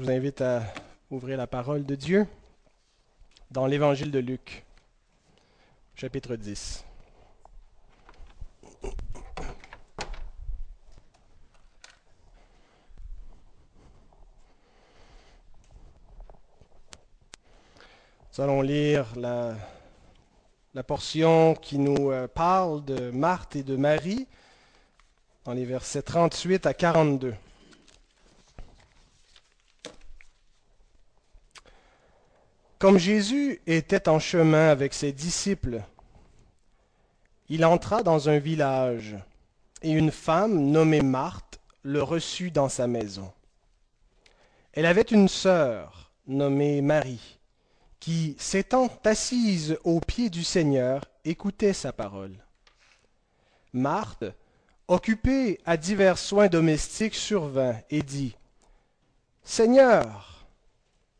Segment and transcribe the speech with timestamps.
[0.00, 0.62] Je vous invite à
[1.10, 2.26] ouvrir la parole de Dieu
[3.50, 4.64] dans l'évangile de Luc,
[5.94, 6.86] chapitre 10.
[8.82, 8.90] Nous
[18.38, 19.54] allons lire la,
[20.82, 24.26] portion qui nous euh, parle de Marthe et de Marie
[25.44, 27.34] dans les versets 38 à 42.
[32.80, 35.82] Comme Jésus était en chemin avec ses disciples,
[37.50, 39.16] il entra dans un village,
[39.82, 43.30] et une femme nommée Marthe le reçut dans sa maison.
[44.72, 47.38] Elle avait une sœur nommée Marie,
[47.98, 52.42] qui, s'étant assise aux pieds du Seigneur, écoutait sa parole.
[53.74, 54.24] Marthe,
[54.88, 58.38] occupée à divers soins domestiques, survint et dit,
[59.44, 60.39] Seigneur,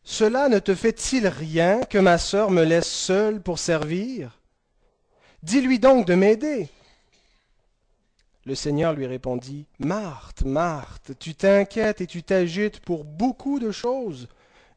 [0.03, 4.41] cela ne te fait-il rien que ma sœur me laisse seule pour servir?
[5.43, 6.69] Dis-lui donc de m'aider.
[8.47, 14.29] Le Seigneur lui répondit, Marthe, Marthe, tu t'inquiètes et tu t'agites pour beaucoup de choses.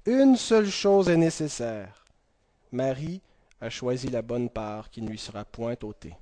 [0.05, 2.05] Une seule chose est nécessaire.
[2.71, 3.21] Marie
[3.61, 6.15] a choisi la bonne part qui ne lui sera point ôtée.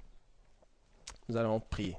[1.27, 1.97] Nous allons prier.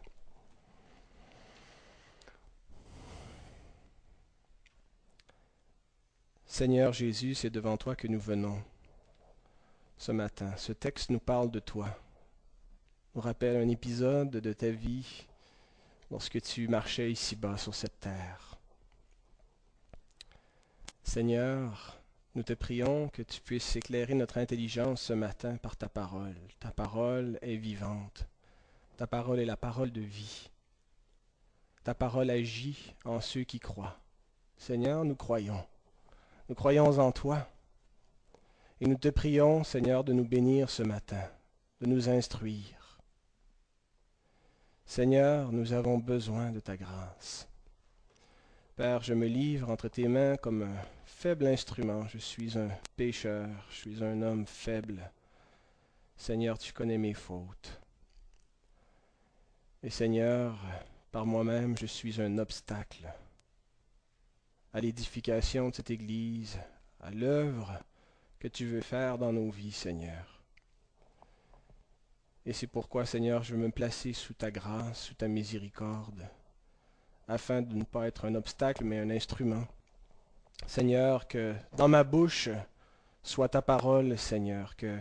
[6.53, 8.62] Seigneur Jésus, c'est devant toi que nous venons
[9.97, 10.55] ce matin.
[10.58, 11.98] Ce texte nous parle de toi,
[13.14, 15.25] nous rappelle un épisode de ta vie
[16.11, 18.58] lorsque tu marchais ici-bas sur cette terre.
[21.03, 21.98] Seigneur,
[22.34, 26.36] nous te prions que tu puisses éclairer notre intelligence ce matin par ta parole.
[26.61, 28.27] Ta parole est vivante.
[28.98, 30.50] Ta parole est la parole de vie.
[31.83, 33.98] Ta parole agit en ceux qui croient.
[34.58, 35.64] Seigneur, nous croyons.
[36.52, 37.48] Nous croyons en toi.
[38.83, 41.23] Et nous te prions, Seigneur, de nous bénir ce matin,
[41.80, 43.01] de nous instruire.
[44.85, 47.48] Seigneur, nous avons besoin de ta grâce.
[48.77, 50.77] Père, je me livre entre tes mains comme un
[51.07, 52.07] faible instrument.
[52.08, 55.11] Je suis un pécheur, je suis un homme faible.
[56.19, 57.80] Seigneur, tu connais mes fautes.
[59.83, 60.58] Et Seigneur,
[61.13, 63.08] par moi-même, je suis un obstacle
[64.72, 66.58] à l'édification de cette Église,
[67.00, 67.78] à l'œuvre
[68.38, 70.42] que tu veux faire dans nos vies, Seigneur.
[72.44, 76.27] Et c'est pourquoi, Seigneur, je veux me placer sous ta grâce, sous ta miséricorde,
[77.28, 79.66] afin de ne pas être un obstacle, mais un instrument.
[80.66, 82.48] Seigneur, que dans ma bouche
[83.22, 84.98] soit ta parole, Seigneur, que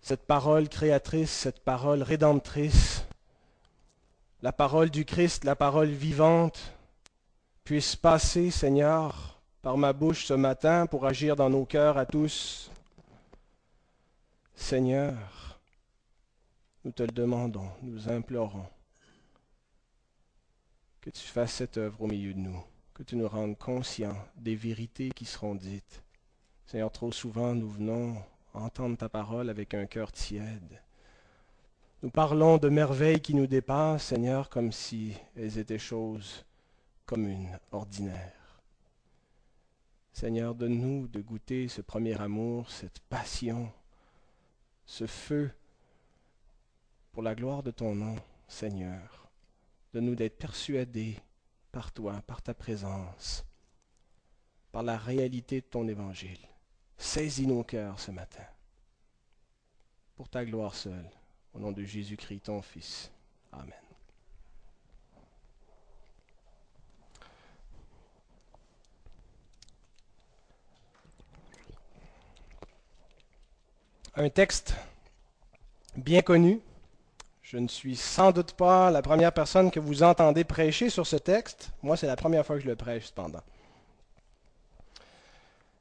[0.00, 3.06] cette parole créatrice, cette parole rédemptrice,
[4.42, 6.73] la parole du Christ, la parole vivante,
[7.64, 12.70] puisse passer, Seigneur, par ma bouche ce matin pour agir dans nos cœurs à tous.
[14.54, 15.58] Seigneur,
[16.84, 18.66] nous te le demandons, nous implorons
[21.00, 24.54] que tu fasses cette œuvre au milieu de nous, que tu nous rendes conscients des
[24.54, 26.02] vérités qui seront dites.
[26.66, 28.16] Seigneur, trop souvent nous venons
[28.52, 30.82] entendre ta parole avec un cœur tiède.
[32.02, 36.44] Nous parlons de merveilles qui nous dépassent, Seigneur, comme si elles étaient choses
[37.06, 38.62] commune, ordinaire.
[40.12, 43.72] Seigneur, donne-nous de goûter ce premier amour, cette passion,
[44.86, 45.50] ce feu
[47.12, 48.16] pour la gloire de ton nom,
[48.48, 49.28] Seigneur.
[49.92, 51.16] Donne-nous d'être persuadés
[51.72, 53.44] par toi, par ta présence,
[54.72, 56.38] par la réalité de ton évangile.
[56.96, 58.46] Saisis nos cœurs ce matin,
[60.14, 61.10] pour ta gloire seule,
[61.52, 63.10] au nom de Jésus-Christ, ton Fils.
[63.52, 63.83] Amen.
[74.16, 74.74] Un texte
[75.96, 76.60] bien connu.
[77.42, 81.16] Je ne suis sans doute pas la première personne que vous entendez prêcher sur ce
[81.16, 81.70] texte.
[81.82, 83.42] Moi, c'est la première fois que je le prêche, cependant.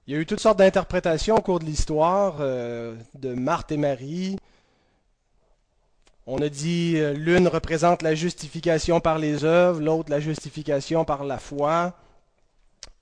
[0.05, 3.77] Il y a eu toutes sortes d'interprétations au cours de l'histoire euh, de Marthe et
[3.77, 4.37] Marie.
[6.27, 11.23] On a dit euh, l'une représente la justification par les œuvres, l'autre la justification par
[11.23, 11.93] la foi.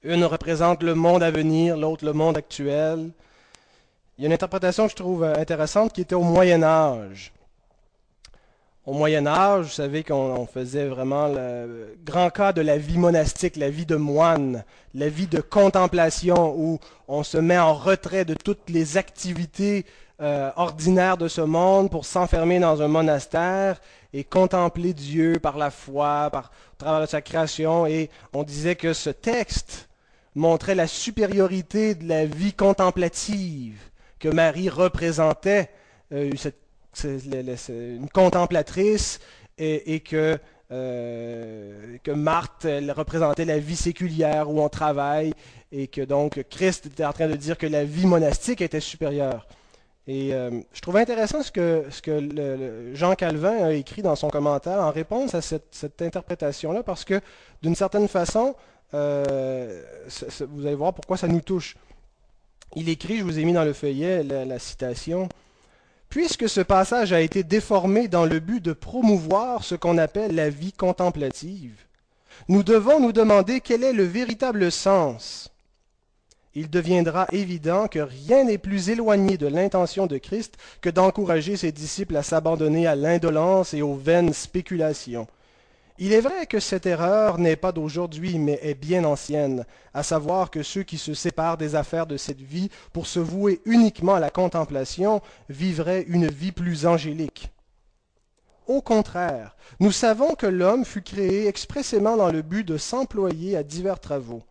[0.03, 3.11] Une représente le monde à venir, l'autre le monde actuel.
[4.21, 7.33] Il y a une interprétation que je trouve euh, intéressante qui était au Moyen Âge.
[8.85, 13.55] Au Moyen Âge, vous savez qu'on faisait vraiment le grand cas de la vie monastique,
[13.55, 14.63] la vie de moine,
[14.93, 16.77] la vie de contemplation, où
[17.07, 19.87] on se met en retrait de toutes les activités
[20.21, 23.81] euh, ordinaire de ce monde pour s'enfermer dans un monastère
[24.13, 27.87] et contempler Dieu par la foi, par au travers de sa création.
[27.87, 29.89] Et on disait que ce texte
[30.35, 33.79] montrait la supériorité de la vie contemplative
[34.21, 35.69] que Marie représentait,
[36.13, 36.31] euh,
[37.69, 39.19] une contemplatrice,
[39.57, 40.39] et, que,
[40.71, 42.65] euh, que Marthe
[42.95, 45.33] représentait la vie séculière où on travaille,
[45.71, 49.45] et que donc Christ était en train de dire que la vie monastique était supérieure.
[50.07, 54.89] Et euh, je trouve intéressant ce que, Jean Calvin a écrit dans son commentaire en
[54.89, 57.21] réponse à cette, interprétation-là, parce que
[57.61, 58.55] d'une certaine façon,
[58.93, 61.75] vous allez voir pourquoi ça nous touche.
[62.75, 65.29] Il écrit, je vous ai mis dans le feuillet la citation,
[66.09, 70.49] Puisque ce passage a été déformé dans le but de promouvoir ce qu'on appelle la
[70.49, 71.85] vie contemplative,
[72.49, 75.51] nous devons nous demander quel est le véritable sens
[76.53, 81.71] il deviendra évident que rien n'est plus éloigné de l'intention de Christ que d'encourager ses
[81.71, 85.27] disciples à s'abandonner à l'indolence et aux vaines spéculations.
[86.03, 90.49] Il est vrai que cette erreur n'est pas d'aujourd'hui, mais est bien ancienne, à savoir
[90.49, 94.19] que ceux qui se séparent des affaires de cette vie pour se vouer uniquement à
[94.19, 97.51] la contemplation vivraient une vie plus angélique.
[98.65, 103.61] Au contraire, nous savons que l'homme fut créé expressément dans le but de s'employer à
[103.61, 104.41] divers travaux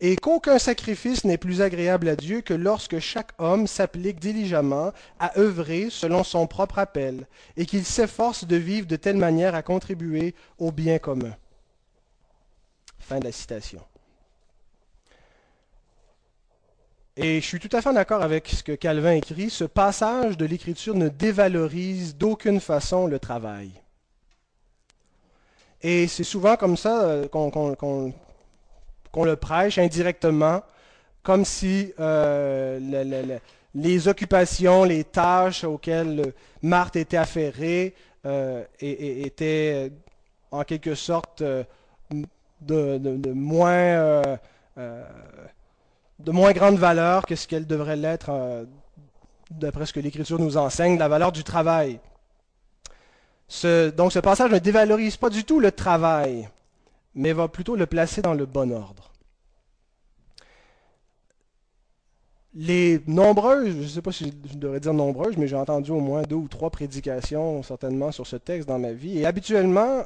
[0.00, 5.36] et qu'aucun sacrifice n'est plus agréable à Dieu que lorsque chaque homme s'applique diligemment à
[5.38, 10.34] œuvrer selon son propre appel, et qu'il s'efforce de vivre de telle manière à contribuer
[10.58, 11.34] au bien commun.
[12.98, 13.80] Fin de la citation.
[17.16, 20.46] Et je suis tout à fait d'accord avec ce que Calvin écrit, ce passage de
[20.46, 23.72] l'Écriture ne dévalorise d'aucune façon le travail.
[25.82, 28.12] Et c'est souvent comme ça euh, qu'on
[29.12, 30.62] qu'on le prêche indirectement,
[31.22, 33.30] comme si euh,
[33.74, 36.32] les occupations, les tâches auxquelles
[36.62, 37.94] Marthe était affairée
[38.26, 39.92] euh, étaient
[40.50, 41.64] en quelque sorte euh,
[42.60, 44.22] de, moins,
[46.18, 48.66] de moins grande valeur que ce qu'elles devraient l'être
[49.50, 52.00] d'après ce que l'Écriture nous enseigne, la valeur du travail.
[53.62, 56.48] donc ce passage ne dévalorise pas du tout le travail
[57.14, 59.12] mais va plutôt le placer dans le bon ordre.
[62.54, 66.00] Les nombreuses, je ne sais pas si je devrais dire nombreuses, mais j'ai entendu au
[66.00, 69.18] moins deux ou trois prédications certainement sur ce texte dans ma vie.
[69.18, 70.02] Et habituellement,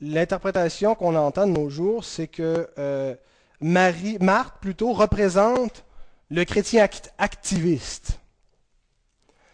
[0.00, 3.14] l'interprétation qu'on entend de nos jours, c'est que euh,
[3.60, 5.84] Marie, Marthe plutôt représente
[6.30, 6.86] le chrétien
[7.18, 8.20] activiste.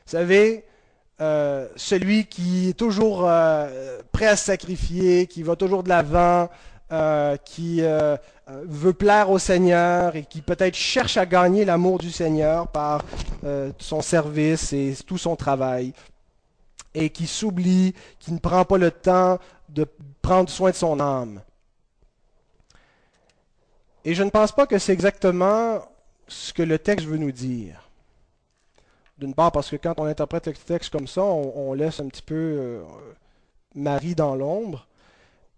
[0.06, 0.64] Vous savez,
[1.20, 6.48] euh, celui qui est toujours euh, prêt à se sacrifier, qui va toujours de l'avant,
[6.92, 8.16] euh, qui euh,
[8.48, 13.02] euh, veut plaire au Seigneur et qui peut-être cherche à gagner l'amour du Seigneur par
[13.78, 15.92] son service et tout son travail,
[16.94, 19.84] et qui s'oublie, qui ne prend pas le temps de
[20.22, 21.40] prendre soin de son âme.
[24.04, 25.80] Et je ne pense pas que c'est exactement
[26.28, 27.88] ce que le texte veut nous dire.
[29.18, 32.22] D'une part, parce que quand on interprète le texte comme ça, on, laisse un petit
[32.22, 32.80] peu
[33.74, 34.86] Marie dans l'ombre.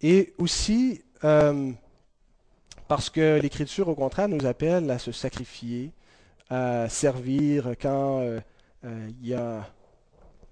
[0.00, 1.72] Et aussi, euh,
[2.86, 5.92] parce que l'Écriture, au contraire, nous appelle à se sacrifier,
[6.48, 8.40] à servir quand euh,
[8.84, 9.68] euh, il y a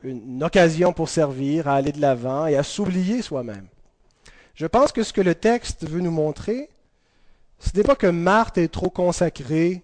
[0.03, 3.67] une occasion pour servir, à aller de l'avant et à s'oublier soi-même.
[4.55, 6.69] Je pense que ce que le texte veut nous montrer,
[7.58, 9.81] ce n'est pas que Marthe est trop consacrée,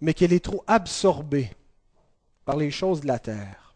[0.00, 1.50] mais qu'elle est trop absorbée
[2.44, 3.74] par les choses de la terre.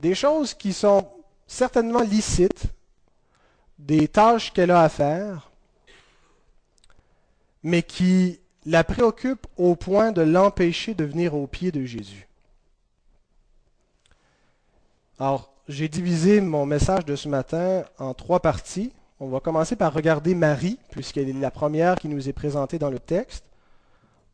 [0.00, 1.08] Des choses qui sont
[1.46, 2.66] certainement licites,
[3.86, 5.50] des tâches qu'elle a à faire,
[7.62, 12.28] mais qui la préoccupent au point de l'empêcher de venir aux pieds de Jésus.
[15.18, 18.92] Alors, j'ai divisé mon message de ce matin en trois parties.
[19.18, 22.90] On va commencer par regarder Marie, puisqu'elle est la première qui nous est présentée dans
[22.90, 23.44] le texte.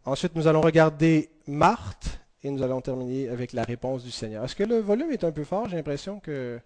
[0.04, 4.44] Ensuite, nous allons regarder Marthe et nous allons terminer avec la réponse du Seigneur.
[4.44, 5.68] Est-ce que le volume est un peu fort?
[5.68, 6.60] J'ai l'impression que...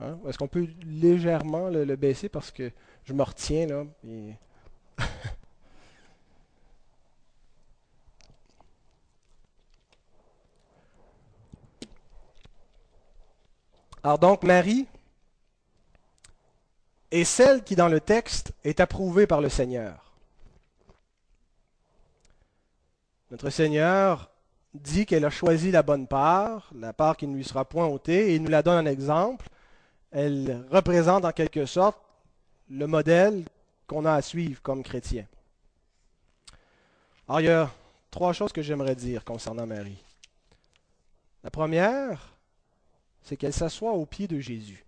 [0.00, 0.18] Hein?
[0.26, 2.72] Est-ce qu'on peut légèrement le, baisser parce que
[3.04, 3.84] je me retiens là
[14.02, 14.86] Alors donc Marie
[17.10, 20.14] est celle qui dans le texte est approuvée par le Seigneur.
[23.30, 24.30] Notre Seigneur
[24.72, 28.30] dit qu'elle a choisi la bonne part, la part qui ne lui sera point ôtée,
[28.30, 29.50] et il nous la donne en exemple
[30.10, 31.98] elle représente en quelque sorte
[32.68, 33.44] le modèle
[33.86, 35.26] qu'on a à suivre comme chrétien.
[37.28, 37.70] Alors, il y a
[38.10, 40.02] trois choses que j'aimerais dire concernant Marie.
[41.42, 42.36] La première,
[43.22, 44.84] c'est qu'elle s'assoit au pied de Jésus.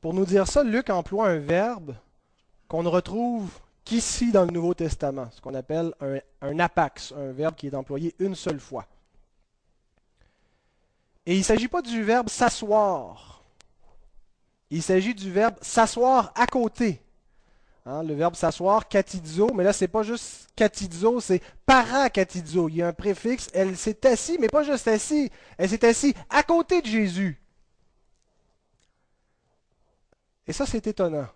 [0.00, 1.94] Pour nous dire ça, Luc emploie un verbe
[2.66, 3.50] qu'on ne retrouve
[3.84, 7.74] qu'ici dans le Nouveau Testament, ce qu'on appelle un, un, apax, un verbe qui est
[7.74, 8.86] employé une seule fois.
[11.26, 13.44] Et il ne s'agit pas du verbe s'asseoir.
[14.70, 17.00] Il s'agit du verbe s'asseoir à côté.
[17.84, 22.68] Hein, le verbe s'asseoir, katizo, mais là, c'est pas juste katizo, c'est para-katizo.
[22.68, 23.48] Il y a un préfixe.
[23.52, 25.30] Elle s'est assise, mais pas juste assise.
[25.58, 27.40] Elle s'est assise à côté de Jésus.
[30.46, 31.26] Et ça, c'est étonnant.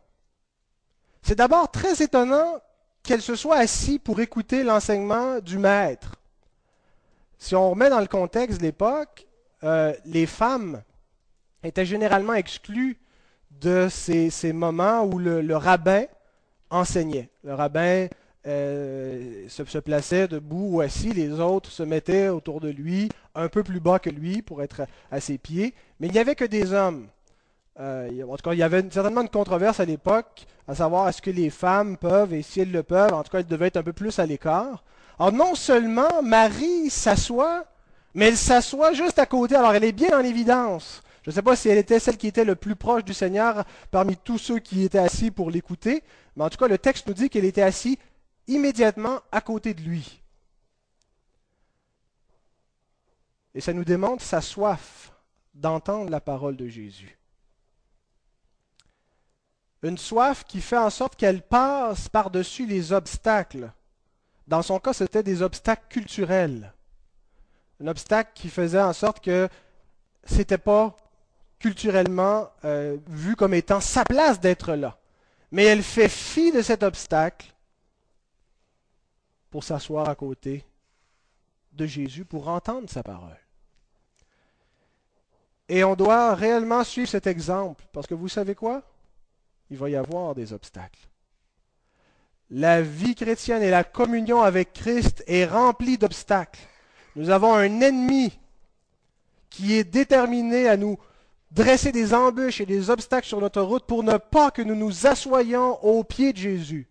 [1.22, 2.60] C'est d'abord très étonnant
[3.02, 6.16] qu'elle se soit assise pour écouter l'enseignement du maître.
[7.38, 9.26] Si on remet dans le contexte de l'époque,
[9.66, 10.82] euh, les femmes
[11.62, 12.98] étaient généralement exclues
[13.50, 16.04] de ces, moments où le rabbin
[16.70, 17.30] enseignait.
[17.44, 18.08] Le rabbin
[18.46, 23.62] euh, se, plaçait debout ou assis, les autres se mettaient autour de lui, un peu
[23.62, 26.72] plus bas que lui pour être à, ses pieds, mais il n'y avait que des
[26.72, 27.08] hommes.
[27.80, 31.20] Euh, en tout cas, il y avait certainement une controverse à l'époque, à savoir est-ce
[31.20, 33.76] que les femmes peuvent, et si elles le peuvent, en tout cas, elles devaient être
[33.78, 34.84] un peu plus à l'écart.
[35.18, 37.64] Alors non seulement Marie s'assoit,
[38.16, 41.02] mais elle s'assoit juste à côté, alors elle est bien en évidence.
[41.22, 43.66] Je ne sais pas si elle était celle qui était le plus proche du Seigneur
[43.90, 46.02] parmi tous ceux qui étaient assis pour l'écouter,
[46.34, 47.98] mais en tout cas, le texte nous dit qu'elle était assise
[48.46, 50.22] immédiatement à côté de lui.
[53.54, 55.12] Et ça nous démontre sa soif
[55.52, 57.18] d'entendre la parole de Jésus.
[59.82, 63.70] Une soif qui fait en sorte qu'elle passe par-dessus les obstacles.
[64.46, 66.72] Dans son cas, c'était des obstacles culturels.
[67.82, 69.48] Un obstacle qui faisait en sorte que
[70.24, 70.96] ce n'était pas
[71.58, 74.98] culturellement euh, vu comme étant sa place d'être là.
[75.50, 77.54] Mais elle fait fi de cet obstacle
[79.50, 80.64] pour s'asseoir à côté
[81.72, 83.38] de Jésus pour entendre sa parole.
[85.68, 88.82] Et on doit réellement suivre cet exemple, parce que vous savez quoi?
[89.70, 91.08] Il va y avoir des obstacles.
[92.50, 96.60] La vie chrétienne et la communion avec Christ est remplie d'obstacles.
[97.16, 98.38] Nous avons un ennemi
[99.48, 100.98] qui est déterminé à nous
[101.50, 105.06] dresser des embûches et des obstacles sur notre route pour ne pas que nous nous
[105.06, 106.86] assoyions au pied de Jésus.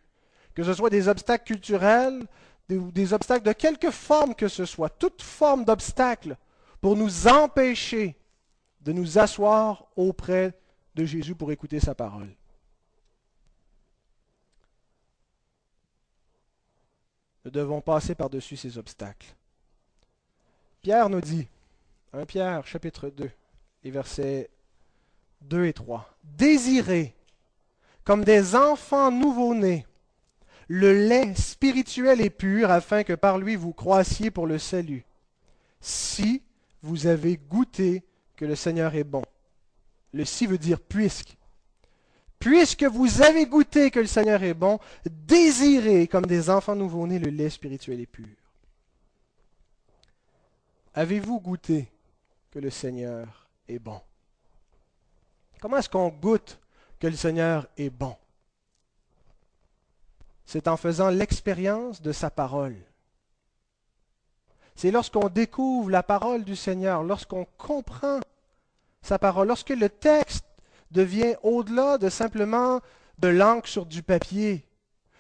[0.55, 2.25] Que ce soit des obstacles culturels,
[2.72, 6.38] ou des, obstacles de quelque forme que ce soit, toute forme d'obstacle
[6.82, 8.17] pour nous empêcher
[8.82, 10.58] de nous asseoir auprès
[10.96, 12.36] de Jésus pour écouter sa parole.
[17.44, 19.36] Nous devons passer par-dessus ces obstacles.
[20.86, 21.48] Pierre nous dit,
[22.13, 23.32] 1 Pierre chapitre 2,
[23.84, 24.51] les versets
[25.42, 26.15] 2 et 3.
[26.24, 27.15] Désirez,
[28.04, 29.88] comme des enfants nouveau-nés,
[30.68, 35.04] le lait spirituel et pur, afin que par lui vous croissiez pour le salut,
[35.82, 36.44] si
[36.84, 38.04] vous avez goûté
[38.36, 39.24] que le Seigneur est bon.
[40.13, 41.36] Le si veut dire puisque.
[42.38, 44.77] Puisque vous avez goûté que le Seigneur est bon,
[45.08, 48.27] désirez, comme des enfants nouveau-nés, le lait spirituel et pur.
[50.98, 51.92] Avez-vous goûté
[52.52, 54.00] que le Seigneur est bon?
[55.60, 56.58] Comment est-ce qu'on goûte
[57.00, 58.16] que le Seigneur est bon?
[60.46, 62.78] C'est en faisant l'expérience de sa parole.
[64.75, 68.22] C'est lorsqu'on découvre la parole du Seigneur, lorsqu'on comprend
[69.02, 70.46] sa parole, lorsque le texte
[70.92, 72.80] devient au-delà de simplement
[73.20, 74.64] de l'encre sur du papier,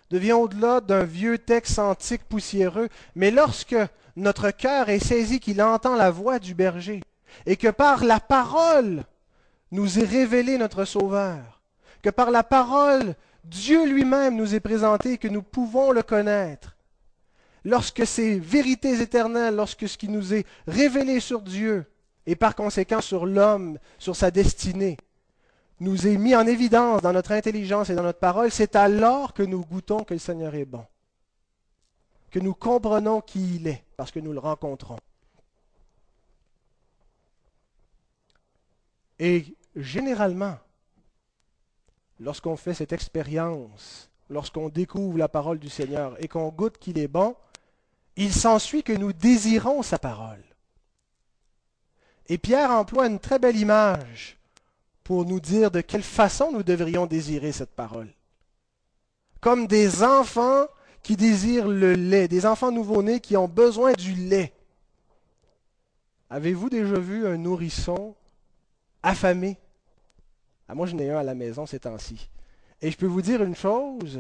[0.09, 3.75] devient au-delà d'un vieux texte antique poussiéreux, mais lorsque
[4.15, 7.01] notre cœur est saisi qu'il entend la voix du berger,
[7.45, 9.03] et que par la parole
[9.71, 11.61] nous est révélé notre Sauveur,
[12.01, 16.75] que par la parole, Dieu lui-même nous est présenté, que nous pouvons le connaître.
[17.63, 21.85] Lorsque ces vérités éternelles, lorsque ce qui nous est révélé sur Dieu,
[22.27, 24.97] et par conséquent sur l'homme, sur sa destinée,
[25.79, 29.43] nous est mis en évidence dans notre intelligence et dans notre parole, c'est alors que
[29.43, 30.85] nous goûtons que le Seigneur est bon,
[32.31, 34.97] que nous comprenons qui il est, parce que nous le rencontrons.
[39.19, 40.57] Et généralement,
[42.19, 47.07] lorsqu'on fait cette expérience, lorsqu'on découvre la parole du Seigneur et qu'on goûte qu'il est
[47.07, 47.35] bon,
[48.15, 50.43] il s'ensuit que nous désirons sa parole.
[52.27, 54.37] Et Pierre emploie une très belle image
[55.03, 58.11] pour nous dire de quelle façon nous devrions désirer cette parole.
[59.41, 60.65] Comme des enfants
[61.05, 64.51] qui désirent le lait, des enfants nouveau-nés qui ont besoin du lait.
[66.31, 68.15] Avez-vous déjà vu un nourrisson
[69.03, 69.59] affamé?
[70.67, 72.27] Ah, moi, je n'ai un à la maison ces temps-ci.
[72.81, 74.19] Et je peux vous dire une chose,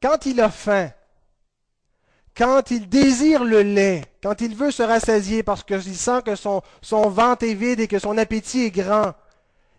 [0.00, 0.90] quand il a faim,
[2.36, 6.62] quand il désire le lait, quand il veut se rassasier parce qu'il sent que son,
[6.82, 9.12] son ventre est vide et que son appétit est grand,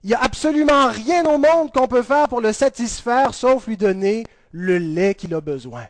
[0.04, 3.78] il n'y a absolument rien au monde qu'on peut faire pour le satisfaire sauf lui
[3.78, 5.88] donner le lait qu'il a besoin.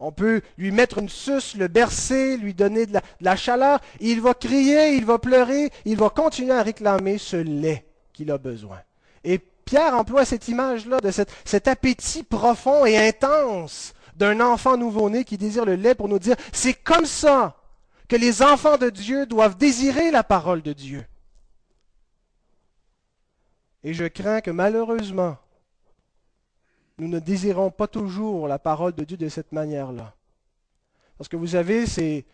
[0.00, 3.80] On peut lui mettre une suce, le bercer, lui donner de la, chaleur.
[4.00, 8.38] Il va crier, il va pleurer, il va continuer à réclamer ce lait qu'il a
[8.38, 8.80] besoin.
[9.24, 11.10] Et Pierre emploie cette image-là de
[11.44, 16.36] cet appétit profond et intense d'un enfant nouveau-né qui désire le lait pour nous dire,
[16.52, 17.56] c'est comme ça
[18.08, 21.04] que les enfants de Dieu doivent désirer la parole de Dieu.
[23.84, 25.36] Et je crains que malheureusement,
[27.00, 30.14] nous ne désirons pas toujours la parole de Dieu de cette manière-là.
[31.16, 32.24] Parce que vous savez, c'est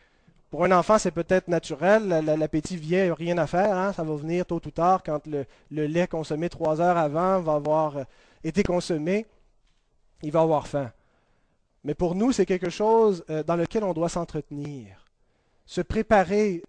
[0.51, 2.09] pour un enfant, c'est peut-être naturel.
[2.09, 3.77] L'appétit vient, rien à faire.
[3.77, 3.93] Hein.
[3.93, 7.97] Ça va venir tôt ou tard quand le, lait consommé trois heures avant va avoir
[7.97, 8.05] euh,
[8.45, 9.27] été consommé.
[10.23, 10.91] Il va avoir faim.
[11.85, 15.05] Mais pour nous, c'est quelque chose euh, dans lequel on doit s'entretenir.
[15.65, 16.63] Se préparer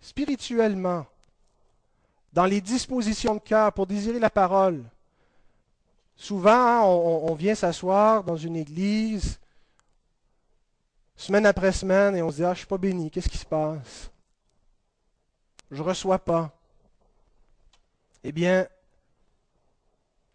[0.00, 1.06] spirituellement,
[2.32, 4.84] dans les dispositions de cœur pour désirer la parole,
[6.20, 9.40] Souvent, on, vient s'asseoir dans une église,
[11.16, 13.38] semaine après semaine, et on se dit, ah, je ne suis pas béni, qu'est-ce qui
[13.38, 14.10] se passe?
[15.70, 16.54] Je ne reçois pas.
[18.22, 18.68] Eh bien,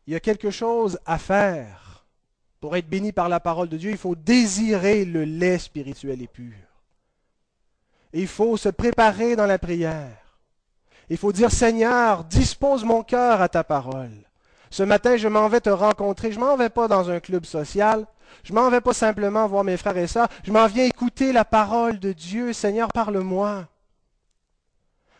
[0.07, 2.03] il y a quelque chose à faire.
[2.59, 6.27] Pour être béni par la parole de Dieu, il faut désirer le lait spirituel et
[6.27, 6.57] pur.
[8.11, 10.39] il faut se préparer dans la prière.
[11.11, 14.25] Il faut dire, Seigneur, dispose mon cœur à ta parole.
[14.75, 16.33] Ce matin, je m'en vais te rencontrer.
[16.33, 18.05] Je m'en vais pas dans un club social.
[18.43, 20.27] Je m'en vais pas simplement voir mes frères et sœurs.
[20.43, 22.51] Je m'en viens écouter la parole de Dieu.
[22.51, 23.69] Seigneur, parle-moi.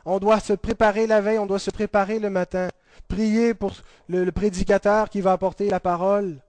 [0.03, 2.67] On doit se préparer la veille, on doit se préparer le matin.
[3.07, 3.71] Prier pour
[4.09, 6.41] le, le prédicateur qui va apporter la parole.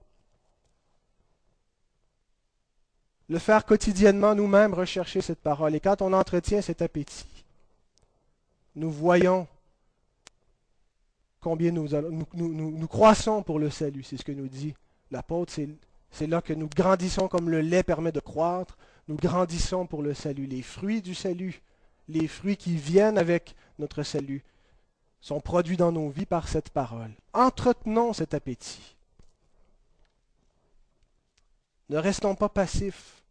[3.29, 5.75] Le faire quotidiennement nous-mêmes, rechercher cette parole.
[5.75, 7.45] Et quand on entretient cet appétit,
[8.75, 9.47] nous voyons
[11.39, 11.87] combien nous,
[12.33, 14.03] nous, croissons pour le salut.
[14.03, 14.73] C'est ce que nous dit
[15.11, 15.53] l'apôtre.
[16.11, 18.77] C'est là que nous grandissons comme le lait permet de croître.
[19.07, 20.45] Nous grandissons pour le salut.
[20.45, 21.61] Les fruits du salut,
[22.09, 24.43] les fruits qui viennent avec notre salut,
[25.21, 27.11] sont produits dans nos vies par cette parole.
[27.33, 28.95] Entretenons cet appétit.
[31.89, 33.23] Ne restons pas passifs,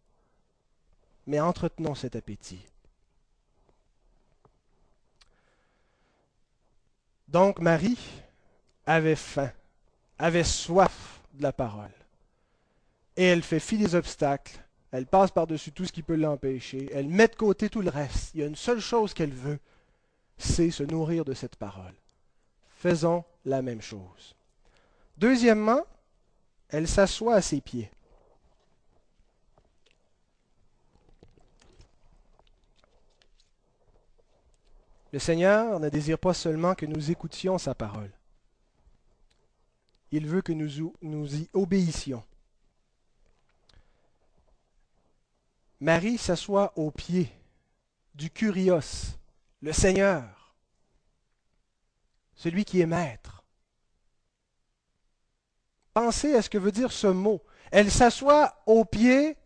[1.27, 2.61] mais entretenons cet appétit.
[7.37, 7.99] Donc Marie
[8.87, 9.53] avait faim,
[10.19, 11.93] avait soif de la parole.
[13.15, 14.59] Et elle fait fi des obstacles.
[14.91, 16.89] Elle passe par-dessus tout ce qui peut l'empêcher.
[16.95, 18.31] Elle met de côté tout le reste.
[18.33, 19.59] Il y a une seule chose qu'elle veut,
[20.39, 21.93] c'est se nourrir de cette parole.
[22.79, 24.35] Faisons la même chose.
[25.19, 25.83] Deuxièmement,
[26.71, 27.91] elle s'assoit à ses pieds.
[35.17, 38.13] Le Seigneur ne désire pas seulement que nous écoutions sa parole.
[40.11, 42.23] Il veut que nous, nous y obéissions.
[45.81, 47.33] Marie s'assoit aux pieds
[48.15, 49.17] du Curios,
[49.63, 50.55] le Seigneur,
[52.35, 53.43] celui qui est maître.
[55.95, 57.43] Pensez à ce que veut dire ce mot.
[57.73, 59.39] Elle s'assoit aux pieds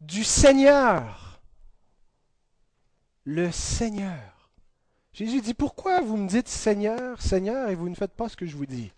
[0.00, 1.40] du Seigneur,
[3.24, 4.37] le Seigneur.
[5.18, 8.46] Jésus dit, pourquoi vous me dites Seigneur, Seigneur, et vous ne faites pas ce que
[8.46, 8.92] je vous dis?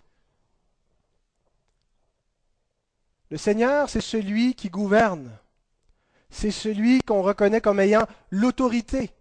[3.30, 5.30] Le Seigneur, c'est celui qui gouverne.
[6.28, 9.12] C'est celui qu'on reconnaît comme ayant l'autorité.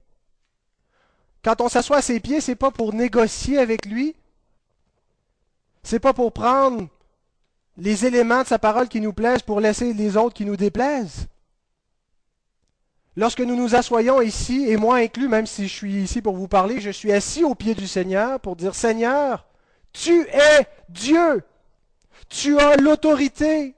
[1.42, 4.14] Quand on s'assoit à ses pieds, c'est pas pour négocier avec lui.
[5.84, 6.90] C'est pas pour prendre
[7.78, 11.28] les éléments de sa parole qui nous plaisent pour laisser les autres qui nous déplaisent.
[13.20, 16.48] Lorsque nous nous assoyons ici, et moi inclus, même si je suis ici pour vous
[16.48, 19.46] parler, je suis assis au pied du Seigneur pour dire, Seigneur,
[19.92, 21.44] tu es Dieu.
[22.30, 23.76] Tu as l'autorité.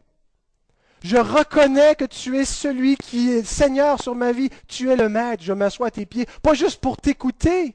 [1.03, 4.51] Je reconnais que tu es celui qui est Seigneur sur ma vie.
[4.67, 5.41] Tu es le Maître.
[5.41, 7.73] Je m'assois à tes pieds, pas juste pour t'écouter,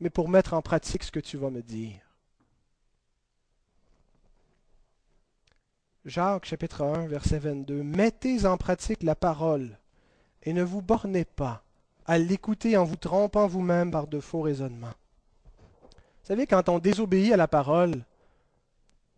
[0.00, 2.02] mais pour mettre en pratique ce que tu vas me dire.
[6.04, 7.82] Jacques chapitre 1, verset 22.
[7.82, 9.78] Mettez en pratique la parole
[10.46, 11.62] et ne vous bornez pas
[12.06, 14.94] à l'écouter en vous trompant vous-même par de faux raisonnements.
[15.90, 18.04] Vous savez, quand on désobéit à la parole,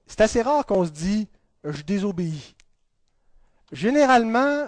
[0.06, 1.28] c'est assez rare qu'on se dit
[1.64, 2.54] je désobéis.
[3.72, 4.66] Généralement,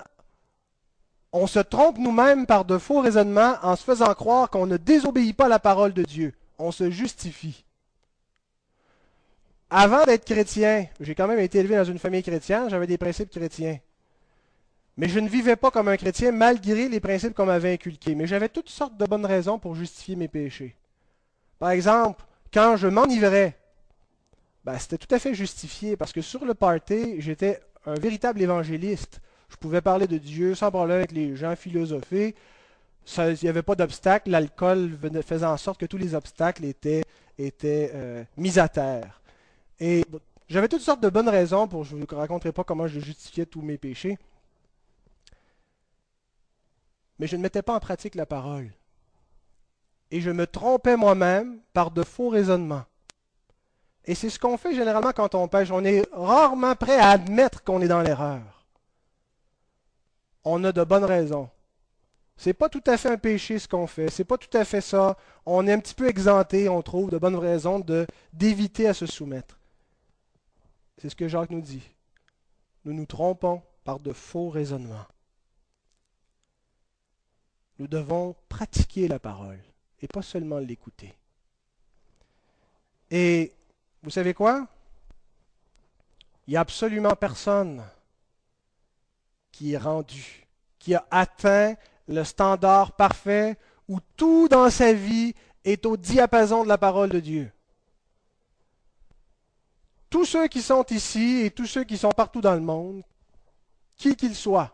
[1.33, 5.37] on se trompe nous-mêmes par de faux raisonnements en se faisant croire qu'on ne désobéit
[5.37, 6.35] pas à la parole de Dieu.
[6.59, 7.65] On se justifie.
[9.71, 13.31] Avant d'être chrétien, j'ai quand même été élevé dans une famille chrétienne, j'avais des principes
[13.31, 13.79] chrétiens.
[15.01, 18.15] Mais je ne vivais pas comme un chrétien malgré les principes qu'on m'avait inculqués.
[18.15, 20.77] Mais j'avais toutes sortes de bonnes raisons pour justifier mes péchés.
[21.59, 23.57] Par exemple, quand je m'enivrais,
[24.63, 29.23] ben, c'était tout à fait justifié parce que sur le party, j'étais un véritable évangéliste.
[29.49, 32.35] Je pouvais parler de Dieu sans problème avec les gens, philosopher.
[33.17, 34.29] Il n'y avait pas d'obstacle.
[34.29, 37.05] L'alcool faisait en sorte que tous les obstacles étaient,
[37.65, 39.23] euh, mis à terre.
[39.81, 40.05] Et
[40.51, 43.47] j'avais toutes sortes de bonnes raisons pour, je ne vous raconterai pas comment je justifiais
[43.47, 44.19] tous mes péchés.
[47.21, 48.73] Mais je ne mettais pas en pratique la parole.
[50.11, 52.87] Et je me trompais moi-même par de faux raisonnements.
[54.07, 55.71] Et c'est ce qu'on fait généralement quand on pêche.
[55.71, 58.65] On est rarement prêt à admettre qu'on est dans l'erreur.
[60.45, 61.51] On a de bonnes raisons.
[62.39, 64.09] C'est pas tout à fait un péché ce qu'on fait.
[64.09, 65.19] C'est pas tout à fait ça.
[65.45, 67.85] On est un petit peu exempté, on trouve de bonnes raisons
[68.33, 69.59] d'éviter à se soumettre.
[70.97, 71.87] C'est ce que Jacques nous dit.
[72.87, 75.05] Nous nous trompons par de faux raisonnements.
[77.81, 79.59] Nous devons pratiquer la parole
[80.03, 81.15] et pas seulement l'écouter.
[83.11, 83.55] Et
[84.03, 84.67] vous savez quoi?
[86.47, 87.83] Il n'y a absolument personne
[89.51, 90.47] qui est rendu,
[90.79, 91.75] qui a atteint
[92.07, 93.57] le standard parfait
[93.89, 95.33] où tout dans sa vie
[95.65, 97.51] est au diapason de la parole de Dieu.
[100.11, 103.03] Tous ceux qui sont ici et tous ceux qui sont partout dans le monde,
[103.97, 104.71] qui qu'ils soient,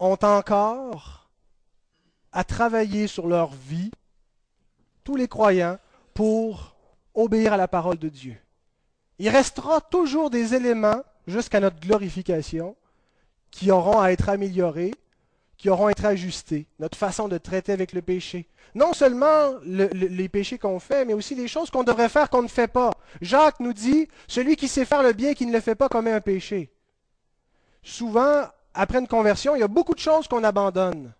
[0.00, 1.21] ont encore
[2.32, 3.90] à travailler sur leur vie,
[5.04, 5.78] tous les croyants,
[6.14, 6.76] pour
[7.14, 8.36] obéir à la parole de Dieu.
[9.18, 12.76] Il restera toujours des éléments jusqu'à notre glorification
[13.50, 14.94] qui auront à être améliorés,
[15.58, 18.48] qui auront à être ajustés, notre façon de traiter avec le péché.
[18.74, 22.48] Non seulement les péchés qu'on fait, mais aussi les choses qu'on devrait faire qu'on ne
[22.48, 22.90] fait pas.
[23.20, 25.90] Jacques nous dit, celui qui sait faire le bien et qui ne le fait pas
[25.90, 26.72] commet un péché.
[27.82, 31.12] Souvent, après une conversion, il y a beaucoup de choses qu'on abandonne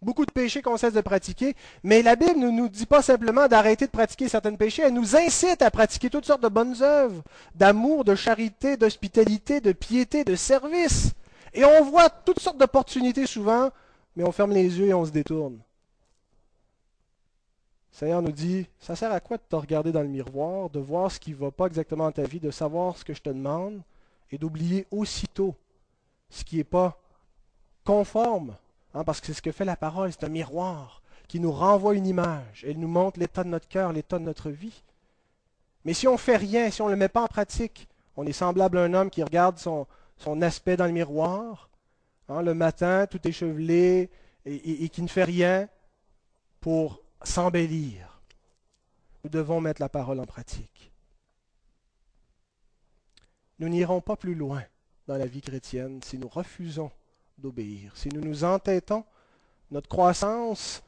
[0.00, 3.48] beaucoup de péchés qu'on cesse de pratiquer, mais la Bible ne nous dit pas simplement
[3.48, 7.22] d'arrêter de pratiquer certains péchés, elle nous incite à pratiquer toutes sortes de bonnes œuvres,
[7.54, 11.12] d'amour, de charité, d'hospitalité, de piété, de service.
[11.54, 13.70] Et on voit toutes sortes d'opportunités souvent,
[14.14, 15.58] mais on ferme les yeux et on se détourne.
[17.92, 20.78] Le Seigneur nous dit, ça sert à quoi de te regarder dans le miroir, de
[20.78, 23.20] voir ce qui ne va pas exactement dans ta vie, de savoir ce que je
[23.20, 23.80] te demande,
[24.30, 25.56] et d'oublier aussitôt
[26.30, 26.96] ce qui n'est pas
[27.84, 28.54] conforme
[28.94, 31.94] Hein, parce que c'est ce que fait la parole, c'est un miroir qui nous renvoie
[31.94, 32.64] une image.
[32.66, 34.82] Elle nous montre l'état de notre cœur, l'état de notre vie.
[35.84, 38.26] Mais si on ne fait rien, si on ne le met pas en pratique, on
[38.26, 39.86] est semblable à un homme qui regarde son,
[40.42, 41.70] aspect dans le miroir,
[42.28, 44.10] hein, le matin, tout échevelé,
[44.44, 45.68] et qui ne fait rien
[46.60, 48.20] pour s'embellir.
[49.22, 50.90] Nous devons mettre la parole en pratique.
[53.58, 54.62] Nous n'irons pas plus loin
[55.06, 56.90] dans la vie chrétienne si nous refusons
[57.38, 57.92] d'obéir.
[57.94, 59.04] Si nous nous entêtons,
[59.70, 60.82] notre croissance,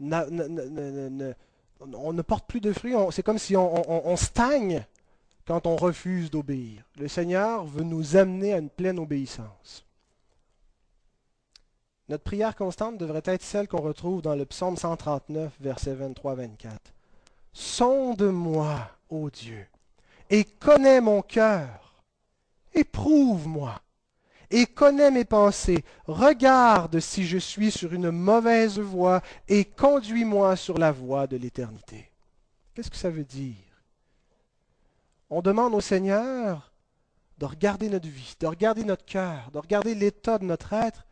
[0.00, 2.94] on ne porte plus de fruits.
[3.10, 4.84] C'est comme si on, stagne
[5.46, 6.82] quand on refuse d'obéir.
[6.98, 9.84] Le Seigneur veut nous amener à une pleine obéissance.
[12.08, 16.76] Notre prière constante devrait être celle qu'on retrouve dans le psaume 139, versets 23-24.
[17.54, 19.66] Sonde-moi, ô Dieu,
[20.28, 22.02] et connais mon cœur.
[22.74, 23.80] Éprouve-moi
[24.54, 25.84] et connais mes pensées.
[26.06, 32.12] Regarde si je suis sur une mauvaise voie et conduis-moi sur la voie de l'éternité.
[32.72, 33.56] Qu'est-ce que ça veut dire?
[35.28, 36.72] On demande au Seigneur
[37.38, 41.04] de regarder notre vie, de regarder notre cœur, de regarder l'état de notre être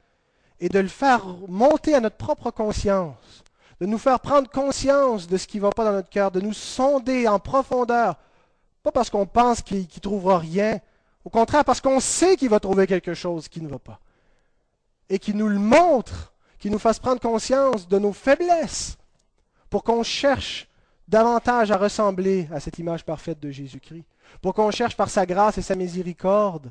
[0.61, 3.43] et de le faire monter à notre propre conscience,
[3.81, 6.41] de nous faire prendre conscience de ce qui ne va pas dans notre cœur, de
[6.41, 8.21] nous sonder en profondeur,
[8.85, 10.79] pas parce qu'on pense qu'il ne trouvera rien,
[11.25, 14.01] au contraire, parce qu'on sait qu'il va trouver quelque chose qui ne va pas.
[15.09, 18.97] Et qu'il nous le montre, qu'il nous fasse prendre conscience de nos faiblesses,
[19.71, 20.69] pour qu'on cherche
[21.07, 24.05] davantage à ressembler à cette image parfaite de Jésus-Christ,
[24.41, 26.71] pour qu'on cherche par sa grâce et sa miséricorde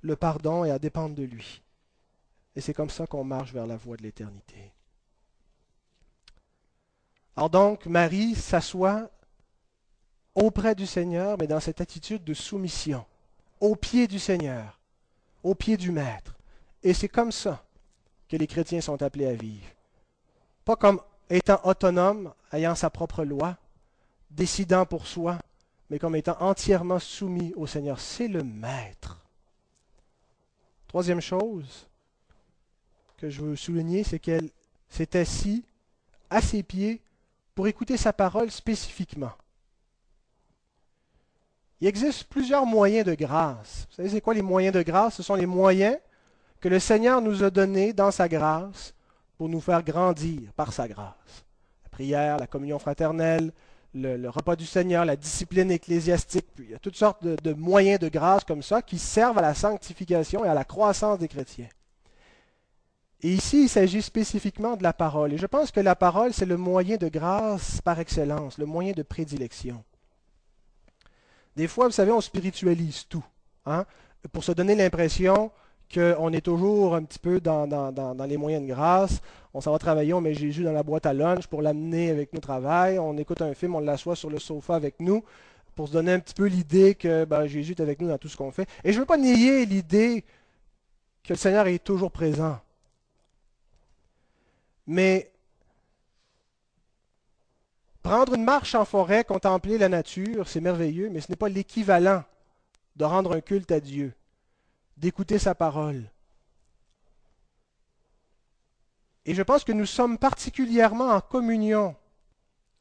[0.00, 1.62] le pardon et à dépendre de lui.
[2.56, 4.72] Et c'est comme ça qu'on marche vers la voie de l'éternité.
[7.36, 9.10] Alors donc, Marie s'assoit
[10.34, 13.04] auprès du Seigneur, mais dans cette attitude de soumission
[13.60, 14.78] au pied du Seigneur,
[15.42, 16.34] au pied du Maître.
[16.82, 17.64] Et c'est comme ça
[18.28, 19.66] que les chrétiens sont appelés à vivre.
[20.64, 23.56] Pas comme étant autonomes, ayant sa propre loi,
[24.30, 25.38] décidant pour soi,
[25.90, 27.98] mais comme étant entièrement soumis au Seigneur.
[27.98, 29.20] C'est le Maître.
[30.86, 31.86] Troisième chose
[33.16, 34.50] que je veux souligner, c'est qu'elle
[34.88, 35.62] s'est assise
[36.30, 37.00] à ses pieds
[37.54, 39.32] pour écouter sa parole spécifiquement.
[41.80, 43.86] Il existe plusieurs moyens de grâce.
[43.88, 45.14] Vous savez, c'est quoi les moyens de grâce?
[45.14, 45.96] Ce sont les moyens
[46.60, 48.94] que le Seigneur nous a données dans sa grâce
[49.36, 51.44] pour nous faire grandir par sa grâce.
[51.84, 53.52] La prière, la communion fraternelle,
[53.94, 58.00] le, repas du Seigneur, la discipline ecclésiastique, puis il y a toutes sortes de, moyens
[58.00, 61.68] de grâce comme ça qui servent à la sanctification et à la croissance des chrétiens.
[63.20, 65.32] Et ici, il s'agit spécifiquement de la parole.
[65.32, 68.92] Et je pense que la parole, c'est le moyen de grâce par excellence, le moyen
[68.92, 69.82] de prédilection.
[71.58, 73.24] Des fois, vous savez, on spiritualise tout,
[73.66, 73.84] hein,
[74.30, 75.50] pour se donner l'impression
[75.92, 77.66] qu'on est toujours un petit peu dans,
[78.28, 79.20] les moyens de grâce.
[79.52, 82.32] On s'en va travailler, on met Jésus dans la boîte à lunch pour l'amener avec
[82.32, 83.00] nous au travail.
[83.00, 85.24] On écoute un film, on l'assoit sur le sofa avec nous
[85.74, 88.28] pour se donner un petit peu l'idée que ben, Jésus est avec nous dans tout
[88.28, 88.68] ce qu'on fait.
[88.84, 90.24] Et je ne veux pas nier l'idée
[91.24, 92.60] que le Seigneur est toujours présent.
[94.86, 95.32] Mais
[98.02, 102.24] prendre une marche en forêt, contempler la nature, c'est merveilleux, mais ce n'est pas l'équivalent
[102.96, 104.14] de rendre un culte à Dieu
[104.96, 106.10] d'écouter sa parole.
[109.24, 111.94] Et je pense que nous sommes particulièrement en communion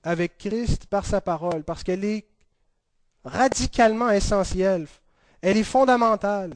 [0.03, 2.25] avec Christ par sa parole, parce qu'elle est
[3.25, 4.87] radicalement essentielle,
[5.41, 6.55] elle est fondamentale.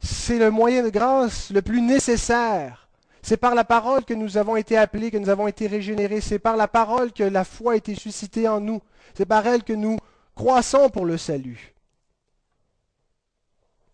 [0.00, 2.83] C'est le moyen de grâce le plus nécessaire.
[3.24, 6.20] C'est par la parole que nous avons été appelés, que nous avons été régénérés.
[6.20, 8.82] C'est par la parole que la foi a été suscitée en nous.
[9.14, 9.98] C'est par elle que nous
[10.34, 11.74] croissons pour le salut.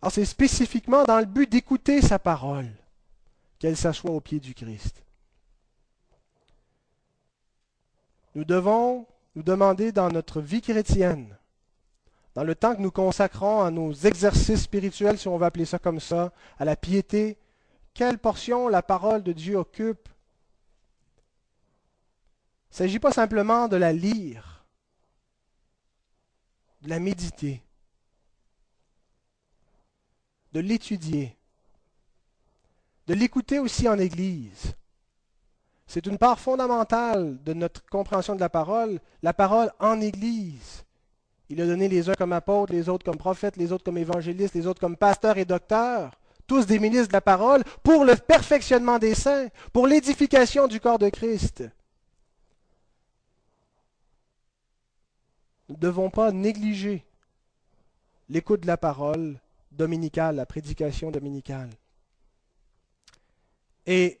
[0.01, 2.67] Alors c'est spécifiquement dans le but d'écouter sa parole
[3.57, 5.01] qu'elle s'assoit au pied du Christ.
[8.35, 11.37] Nous devons nous demander dans notre vie chrétienne,
[12.35, 15.79] dans le temps que nous consacrons à nos exercices spirituels, si on va appeler ça
[15.79, 17.37] comme ça, à la piété,
[17.93, 20.09] quelle portion la parole de Dieu occupe?
[22.69, 24.65] Il ne s'agit pas simplement de la lire,
[26.81, 27.63] de la méditer
[30.51, 31.37] de l'étudier,
[33.07, 34.75] de l'écouter aussi en Église.
[35.87, 40.83] C'est une part fondamentale de notre compréhension de la parole, la parole en Église.
[41.49, 44.55] Il a donné les uns comme apôtres, les autres comme prophètes, les autres comme évangélistes,
[44.55, 46.11] les autres comme pasteurs et docteurs,
[46.51, 50.99] tous des ministres de la parole, pour le perfectionnement des saints, pour l'édification du corps
[50.99, 51.63] de Christ.
[55.69, 57.05] Nous ne devons pas négliger
[58.27, 59.39] l'écoute de la parole
[59.71, 61.69] dominicale, la prédication dominicale.
[63.85, 64.19] Et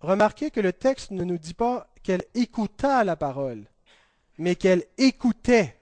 [0.00, 3.64] remarquez que le texte ne nous dit pas qu'elle écouta la parole,
[4.36, 5.74] mais qu'elle écoutait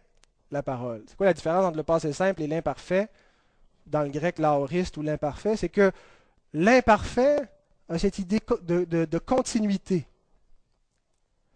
[0.52, 1.02] la parole.
[1.08, 3.08] C'est quoi la différence entre le passé simple et l'imparfait?
[3.86, 5.92] Dans le grec, l'aoriste ou l'imparfait, c'est que
[6.52, 7.48] l'imparfait
[7.88, 10.06] a cette idée de, de, de continuité.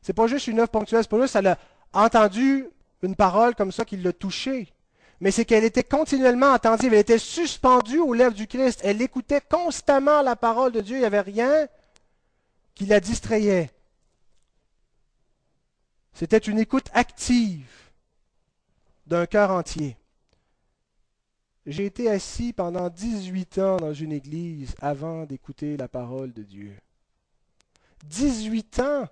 [0.03, 1.59] C'est pas juste une œuvre ponctuelle, c'est pas juste elle a
[1.93, 2.67] entendu
[3.03, 4.73] une parole comme ça qui l'a touché
[5.21, 9.41] mais c'est qu'elle était continuellement attentive, elle était suspendue aux lèvres du Christ, elle écoutait
[9.41, 11.67] constamment la parole de Dieu, il n'y avait rien
[12.75, 13.73] qui la distrayait.
[16.12, 17.69] C'était une écoute active
[19.07, 19.97] d'un cœur entier.
[21.68, 26.74] J'ai été assis pendant 18 ans dans une église avant d'écouter la parole de Dieu.
[28.07, 29.09] 18 ans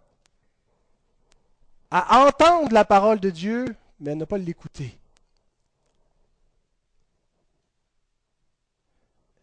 [1.91, 4.99] à entendre la parole de Dieu, mais à ne pas l'écouter.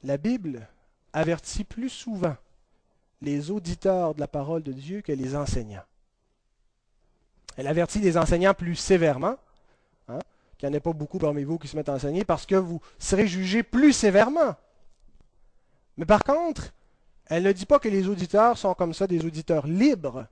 [0.04, 0.68] la Bible
[1.14, 2.36] avertit plus souvent
[3.22, 5.86] les auditeurs de la parole de Dieu que les enseignants.
[7.56, 9.38] Elle avertit les enseignants plus sévèrement,
[10.64, 12.56] qu'il n'y en ait pas beaucoup parmi vous qui se mettent à enseigner, parce que
[12.56, 14.56] vous serez jugés plus sévèrement.
[15.98, 16.74] Mais par contre,
[17.26, 20.26] elle ne dit pas que les auditeurs sont comme ça des auditeurs libres.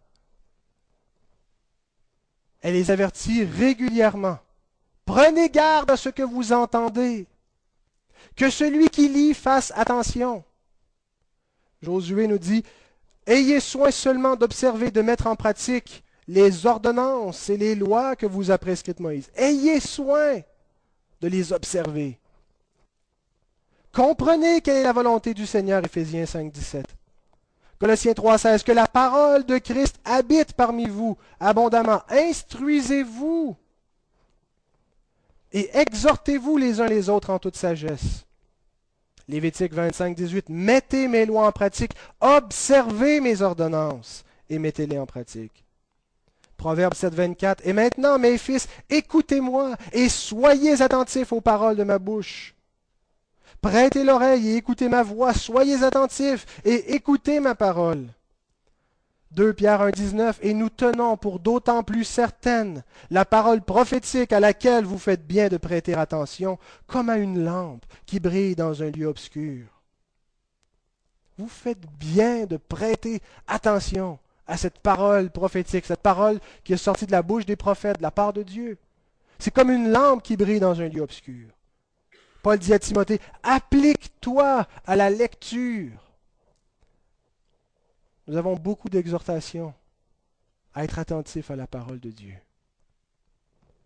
[2.62, 4.40] Elle les avertit régulièrement.
[5.04, 7.28] Prenez garde à ce que vous entendez.
[8.38, 10.46] Que celui qui lit fasse attention.
[11.82, 12.64] Josué nous dit,
[13.28, 18.52] Ayez soin seulement d'observer, de mettre en pratique les ordonnances et les lois que vous
[18.52, 19.30] a prescrites Moïse.
[19.36, 20.42] Ayez soin
[21.22, 22.20] de les observer.
[23.94, 26.86] Comprenez quelle est la volonté du Seigneur, Éphésiens 5, 17.
[27.80, 32.02] Colossiens 3, 16, que la parole de Christ habite parmi vous abondamment.
[32.10, 33.58] Instruisez-vous
[35.52, 38.26] et exhortez-vous les uns les autres en toute sagesse.
[39.28, 40.50] Lévitique 25, 18.
[40.50, 45.66] Mettez mes lois en pratique, observez mes ordonnances et mettez-les en pratique.
[46.62, 47.66] Proverbe 7, 24.
[47.66, 52.54] Et maintenant, mes fils, écoutez-moi et soyez attentifs aux paroles de ma bouche.
[53.62, 58.06] Prêtez l'oreille et écoutez ma voix, soyez attentifs et écoutez ma parole.
[59.32, 64.86] 2 Pierre 1,19 Et nous tenons pour d'autant plus certaine la parole prophétique à laquelle
[64.86, 69.08] vous faites bien de prêter attention, comme à une lampe qui brille dans un lieu
[69.08, 69.66] obscur.
[71.40, 77.06] Vous faites bien de prêter attention à cette parole prophétique, cette parole qui est sortie
[77.06, 78.78] de la bouche des prophètes, de la part de Dieu.
[79.40, 81.50] C'est comme une lampe qui brille dans un lieu obscur.
[82.42, 86.12] Paul dit à Timothée, applique-toi à la lecture.
[88.28, 89.74] Nous avons beaucoup d'exhortations
[90.74, 92.36] à être attentifs à la parole de Dieu.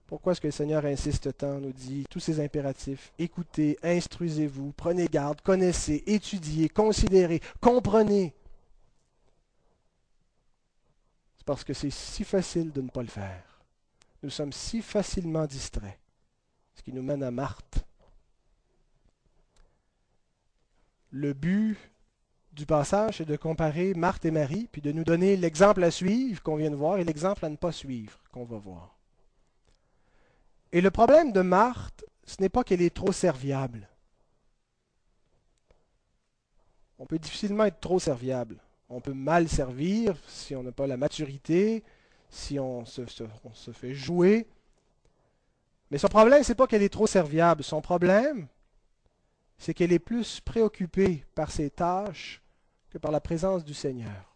[0.08, 3.12] Pourquoi est-ce que le Seigneur insiste tant, nous dit tous ces impératifs?
[3.18, 8.36] Écoutez, instruisez-vous, prenez garde, connaissez, étudiez, considérez, comprenez.
[11.35, 13.62] C'est parce que c'est si facile de ne pas le faire.
[14.24, 16.00] Nous sommes si facilement distraits.
[16.74, 17.86] Ce qui nous mène à Marthe.
[21.12, 21.78] Le but
[22.52, 26.42] du passage, c'est de comparer Marthe et Marie, puis de nous donner l'exemple à suivre
[26.42, 28.98] qu'on vient de voir et l'exemple à ne pas suivre qu'on va voir.
[30.72, 33.88] Et le problème de Marthe, ce n'est pas qu'elle est trop serviable.
[36.98, 38.60] On peut difficilement être trop serviable.
[38.90, 41.84] On peut mal servir si on n'a pas la maturité,
[42.30, 43.02] si on se,
[43.74, 44.48] fait jouer.
[45.90, 47.64] Mais son problème, ce n'est pas qu'elle est trop serviable.
[47.64, 48.48] Son problème,
[49.58, 52.42] c'est qu'elle est plus préoccupée par ses tâches
[52.90, 54.36] que par la présence du Seigneur.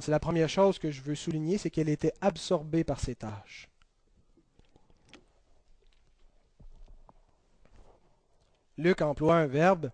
[0.00, 3.68] C'est la première chose que je veux souligner, c'est qu'elle était absorbée par ses tâches.
[8.76, 9.90] Luc emploie un verbe,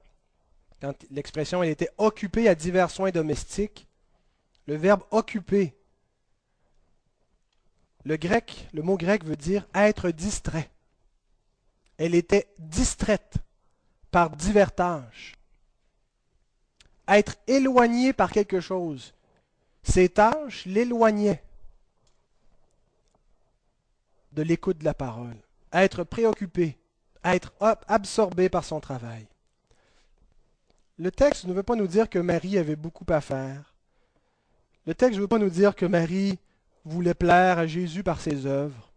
[1.11, 3.87] l'expression elle était occupée à divers soins domestiques,
[4.67, 5.75] le verbe occuper.
[8.05, 10.71] Le grec, le mot grec veut dire être distrait.
[11.97, 13.37] Elle était distraite
[14.11, 15.35] par divers tâches.
[17.09, 19.15] Être éloignée par quelque chose.
[19.83, 21.43] Ces tâches l'éloignaient
[24.33, 25.37] de l'écoute de la parole.
[25.73, 26.79] Être préoccupé
[27.25, 27.53] être
[27.89, 29.27] absorbé par son travail.
[30.99, 33.75] Le texte ne veut pas nous dire que Marie avait beaucoup à faire.
[34.87, 36.39] Le texte ne veut pas nous dire que Marie
[36.85, 38.93] voulait plaire à Jésus par ses œuvres.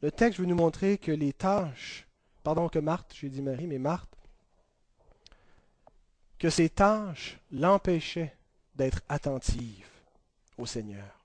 [0.00, 2.06] Le texte veut nous montrer que les tâches,
[2.42, 4.08] pardon que Marthe, j'ai dit Marie, mais Marthe,
[6.38, 8.36] que ces tâches l'empêchaient
[8.74, 9.86] d'être attentive
[10.58, 11.22] au Seigneur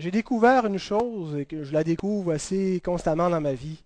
[0.00, 3.84] j'ai découvert une chose et que je la découvre assez constamment dans ma vie.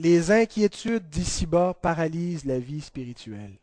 [0.00, 3.56] Les inquiétudes d'ici-bas paralysent la vie spirituelle.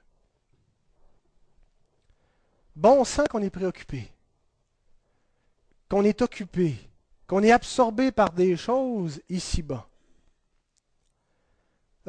[2.76, 4.10] Bon sang qu'on est préoccupé,
[5.88, 6.76] qu'on est occupé,
[7.26, 9.88] qu'on est absorbé par des choses ici-bas.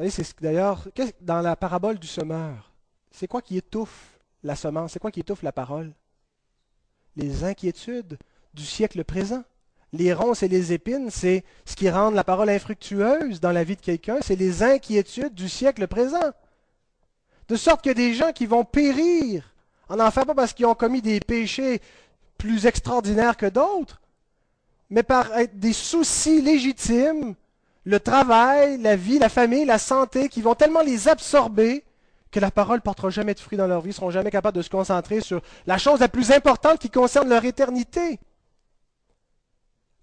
[0.09, 0.89] c'est d'ailleurs,
[1.21, 2.73] dans la parabole du semeur,
[3.11, 4.91] c'est quoi qui étouffe la semence?
[4.91, 5.93] C'est quoi qui étouffe la parole?
[7.15, 8.19] Les inquiétudes
[8.53, 9.45] du siècle présent.
[9.97, 13.75] Les ronces et les épines, c'est ce qui rend la parole infructueuse dans la vie
[13.75, 16.31] de quelqu'un, c'est les inquiétudes du siècle présent.
[17.47, 19.55] De sorte que des gens qui vont périr
[19.89, 21.81] en enfer, pas parce qu'ils ont commis des péchés
[22.37, 24.01] plus extraordinaires que d'autres,
[24.91, 27.33] mais par des soucis légitimes,
[27.83, 31.83] le travail, la vie, la famille, la santé, qui vont tellement les absorber
[32.29, 34.57] que la parole ne portera jamais de fruits dans leur vie, ne seront jamais capables
[34.57, 38.19] de se concentrer sur la chose la plus importante qui concerne leur éternité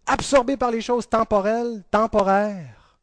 [0.07, 2.99] absorbés par les choses temporelles, temporaires.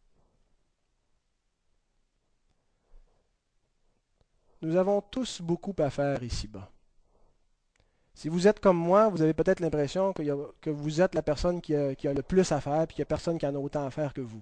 [4.61, 6.69] Nous avons tous beaucoup à faire ici-bas.
[8.13, 11.75] Si vous êtes comme moi, vous avez peut-être l'impression que, vous êtes la personne qui
[11.75, 13.89] a, le plus à faire, puis qu'il n'y a personne qui en a autant à
[13.89, 14.41] faire que vous.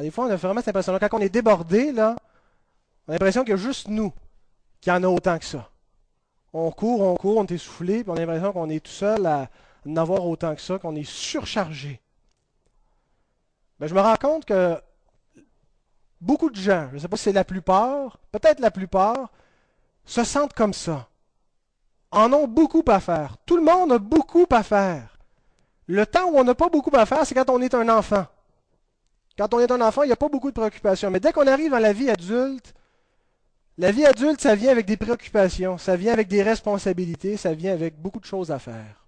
[0.00, 2.16] Des fois, on a vraiment cette impression Quand on est débordé, on a
[3.06, 4.12] l'impression qu'il y a juste nous
[4.80, 5.70] qui en a autant que ça.
[6.52, 9.24] On court, on court, on est essoufflé, puis on a l'impression qu'on est tout seul
[9.26, 9.48] à,
[9.84, 12.00] n'avoir autant que ça, qu'on est surchargé.
[13.80, 14.80] Ben, je me rends compte que
[16.20, 19.30] beaucoup de gens, je ne sais pas si c'est la plupart, peut-être la plupart,
[20.04, 21.08] se sentent comme ça.
[22.10, 23.36] En ont beaucoup à faire.
[23.46, 25.18] Tout le monde a beaucoup à faire.
[25.86, 28.26] Le temps où on n'a pas beaucoup à faire, c'est quand on est un enfant.
[29.36, 31.10] Quand on est un enfant, il n'y a pas beaucoup de préoccupations.
[31.10, 32.74] Mais dès qu'on arrive à la vie adulte,
[33.78, 37.72] la vie adulte, ça vient avec des préoccupations, ça vient avec des responsabilités, ça vient
[37.72, 39.01] avec beaucoup de choses à faire.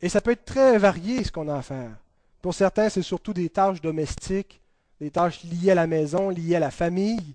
[0.00, 1.96] Et ça peut être très varié ce qu'on a à faire.
[2.40, 4.60] Pour certains, c'est surtout des tâches domestiques,
[5.00, 7.34] des tâches liées à la maison, liées à la famille.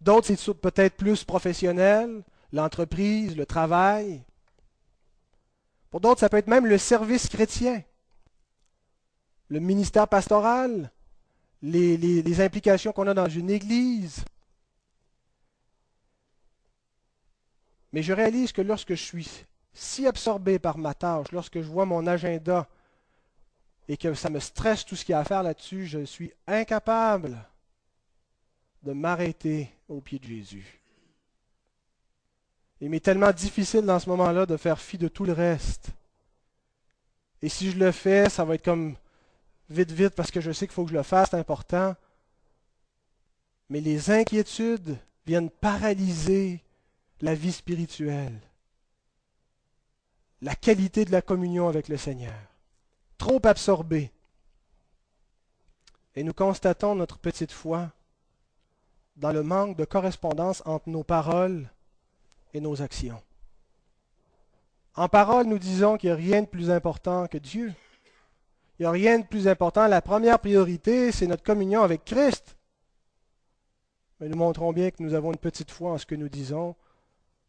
[0.00, 4.22] D'autres, c'est peut-être plus professionnel, l'entreprise, le travail.
[5.90, 7.82] Pour d'autres, ça peut être même le service chrétien,
[9.48, 10.90] le ministère pastoral,
[11.62, 14.24] les, les implications qu'on a dans une église.
[17.92, 21.84] Mais je réalise que lorsque je suis si absorbé par ma tâche, lorsque je vois
[21.84, 22.66] mon agenda
[23.88, 26.32] et que ça me stresse tout ce qu'il y a à faire là-dessus, je suis
[26.46, 27.38] incapable
[28.82, 30.80] de m'arrêter au pied de Jésus.
[32.80, 35.88] Il m'est tellement difficile dans ce moment-là de faire fi de tout le reste.
[37.42, 38.94] Et si je le fais, ça va être comme
[39.68, 41.94] vite, vite, parce que je sais qu'il faut que je le fasse, c'est important.
[43.68, 44.96] Mais les inquiétudes
[45.26, 46.62] viennent paralyser
[47.20, 48.38] la vie spirituelle,
[50.40, 52.34] la qualité de la communion avec le Seigneur.
[53.16, 54.12] Trop absorbé.
[56.14, 57.90] Et nous constatons notre petite foi
[59.16, 61.68] dans le manque de correspondance entre nos paroles
[62.54, 63.20] et nos actions.
[64.94, 67.72] En parole, nous disons qu'il n'y a rien de plus important que Dieu.
[68.78, 69.86] Il n'y a rien de plus important.
[69.86, 72.56] La première priorité, c'est notre communion avec Christ.
[74.20, 76.74] Mais nous montrons bien que nous avons une petite foi en ce que nous disons,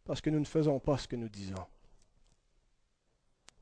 [0.05, 1.65] parce que nous ne faisons pas ce que nous disons.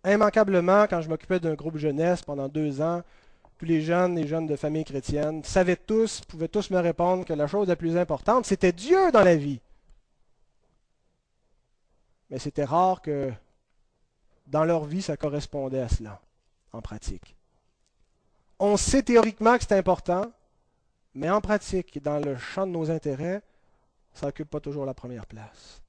[0.05, 3.03] Immanquablement, quand je m'occupais d'un groupe jeunesse pendant deux ans,
[3.57, 7.33] tous les jeunes, les jeunes de famille chrétienne, savaient tous, pouvaient tous me répondre que
[7.33, 9.59] la chose la plus importante, c'était Dieu dans la vie.
[12.29, 13.31] Mais c'était rare que
[14.45, 16.21] dans leur vie, ça correspondait à cela,
[16.71, 17.35] en pratique.
[18.59, 20.31] On sait théoriquement que c'est important,
[21.13, 23.41] mais en pratique, dans le champ de nos intérêts,
[24.13, 25.81] ça n'occupe pas toujours la première place.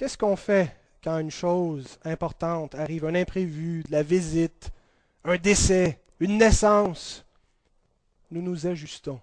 [0.00, 0.74] Qu'est-ce qu'on fait
[1.04, 4.70] quand une chose importante arrive, un imprévu, de la visite,
[5.24, 7.22] un décès, une naissance?
[8.30, 9.20] Nous nous ajustons.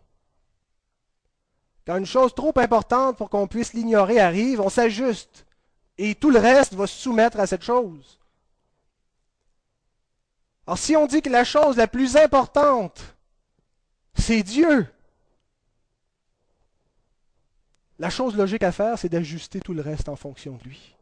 [1.87, 5.47] Quand une chose trop importante pour qu'on puisse l'ignorer arrive, on s'ajuste.
[5.97, 8.19] Et tout le reste va se soumettre à cette chose.
[10.67, 13.15] Alors si on dit que la chose la plus importante,
[14.13, 14.85] c'est Dieu,
[17.99, 20.95] la chose logique à faire, c'est d'ajuster tout le reste en fonction de lui.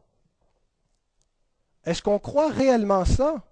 [1.84, 3.43] Est-ce qu'on croit réellement ça?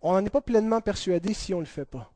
[0.00, 2.10] On n'en est pas pleinement persuadé si on ne le fait pas.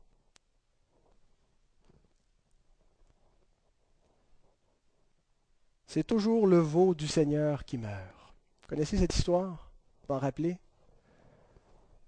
[5.87, 8.15] C'est toujours le veau du Seigneur qui meurt.
[8.61, 9.71] Vous connaissez cette histoire?
[10.07, 10.59] Vous en rappelez?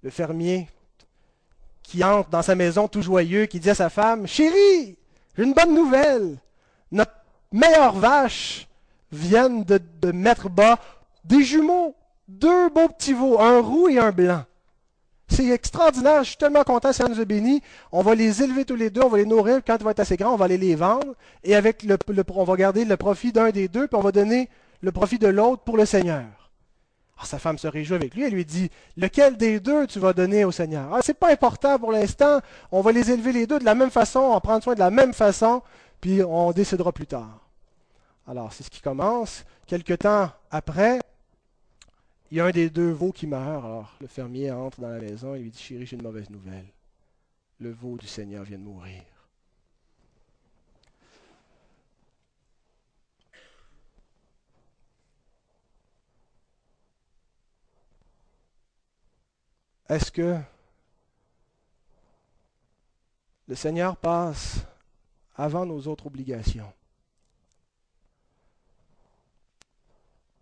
[0.03, 0.69] Le fermier
[1.81, 4.99] qui entre dans sa maison tout joyeux, qui dit à sa femme, Chérie,
[5.37, 6.37] j'ai une bonne nouvelle.
[6.91, 7.13] Notre
[7.51, 8.67] meilleure vache
[9.11, 9.79] vient de,
[10.11, 10.79] mettre bas
[11.23, 11.95] des jumeaux,
[12.27, 14.43] deux beaux petits veaux, un roux et un blanc.
[15.27, 17.61] C'est extraordinaire, je suis tellement content, ça nous a bénis.
[17.91, 20.01] On va les élever tous les deux, on va les nourrir, quand ils vont être
[20.01, 21.97] assez grands, on va aller les vendre, et avec le,
[22.35, 24.49] on va garder le profit d'un des deux, puis on va donner
[24.81, 26.40] le profit de l'autre pour le Seigneur.
[27.21, 30.11] Alors, sa femme se réjouit avec lui, elle lui dit, lequel des deux tu vas
[30.11, 30.91] donner au Seigneur?
[30.91, 32.39] Ah, c'est pas important pour l'instant,
[32.71, 34.79] on va les élever les deux de la même façon, on va prendre soin de
[34.79, 35.61] la même façon,
[35.99, 37.47] puis on décidera plus tard.
[38.27, 39.45] Alors, c'est ce qui commence.
[39.67, 40.99] Quelque temps après,
[42.31, 43.63] il y a un des deux veaux qui meurt.
[43.65, 46.65] Alors, le fermier entre dans la maison et lui dit Chérie, j'ai une mauvaise nouvelle.
[47.59, 49.03] Le veau du Seigneur vient de mourir.
[59.91, 60.39] Est-ce que
[63.45, 64.59] le Seigneur passe
[65.35, 66.71] avant nos autres obligations?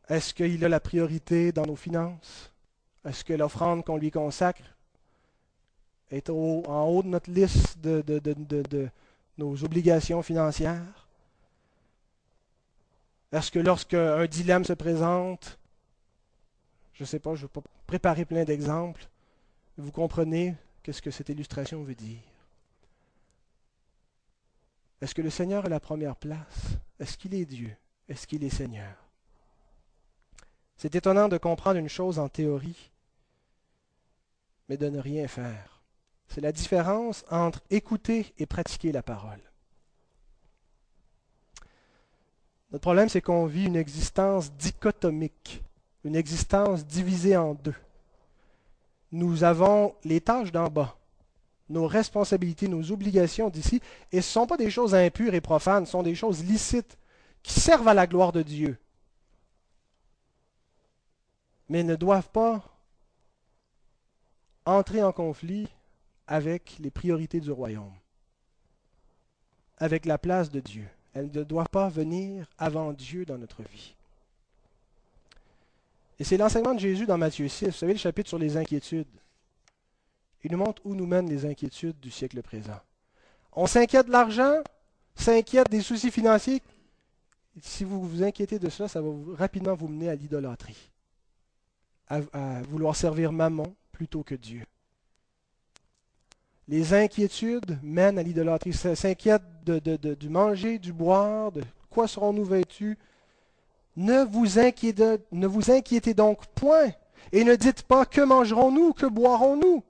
[0.07, 2.51] Est-ce qu'il a la priorité dans nos finances?
[3.03, 4.61] Est-ce que l'offrande qu'on lui consacre
[6.11, 6.35] est en
[6.87, 8.89] haut de notre liste de, de
[9.39, 11.07] nos obligations financières?
[13.31, 15.57] Est-ce que lorsque un dilemme se présente,
[16.93, 19.09] je ne sais pas, je ne vais pas préparer plein d'exemples,
[19.81, 22.21] vous comprenez qu'est-ce que cette illustration veut dire?
[25.01, 26.77] Est-ce que le Seigneur est la première place?
[26.99, 27.75] Est-ce qu'il est Dieu?
[28.09, 28.95] Est-ce qu'il est Seigneur?
[30.75, 32.91] C'est étonnant de comprendre une chose en théorie,
[34.67, 35.81] mais de ne rien faire.
[36.27, 39.41] C'est la différence entre écouter et pratiquer la parole.
[42.71, 45.63] Notre problème, c'est qu'on vit une existence dichotomique,
[46.03, 47.75] une existence divisée en deux.
[49.11, 50.97] Nous avons les tâches d'en bas,
[51.67, 53.81] nos responsabilités, nos obligations d'ici,
[54.11, 56.97] et ce ne sont pas des choses impures et profanes, ce sont des choses licites
[57.41, 58.77] qui servent à la gloire de Dieu,
[61.69, 62.63] mais ne doivent pas
[64.65, 65.67] entrer en conflit
[66.27, 67.93] avec les priorités du royaume,
[69.77, 70.87] avec la place de Dieu.
[71.13, 73.95] Elles ne doivent pas venir avant Dieu dans notre vie.
[76.19, 79.07] Et c'est l'enseignement de Jésus dans Matthieu 6, vous savez le chapitre sur les inquiétudes.
[80.43, 82.79] Il nous montre où nous mènent les inquiétudes du siècle présent.
[83.53, 84.61] On s'inquiète de l'argent,
[85.15, 86.61] s'inquiète des soucis financiers.
[87.61, 90.91] Si vous vous inquiétez de cela, ça va rapidement vous mener à l'idolâtrie,
[92.07, 92.21] à,
[92.69, 94.63] vouloir servir maman plutôt que Dieu.
[96.67, 98.73] Les inquiétudes mènent à l'idolâtrie.
[98.73, 102.97] S'inquiète de, du manger, du boire, de quoi serons-nous vêtus?
[103.95, 106.91] Ne vous, inquiétez, donc point
[107.31, 109.83] et ne dites pas que mangerons-nous, que boirons-nous,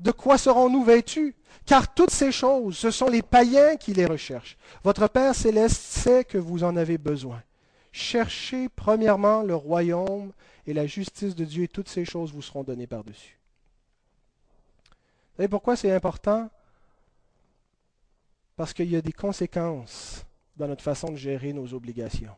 [0.00, 1.34] de quoi serons-nous vêtus?
[1.64, 4.56] Car toutes ces choses, ce sont les païens qui les recherchent.
[4.84, 7.42] Votre Père céleste sait que vous en avez besoin.
[7.92, 10.32] Cherchez premièrement le royaume
[10.66, 13.38] et la justice de Dieu et toutes ces choses vous seront données par-dessus.
[14.90, 16.50] Vous savez pourquoi c'est important?
[18.54, 20.25] Parce qu'il y a des conséquences
[20.56, 22.34] dans notre façon de gérer nos obligations.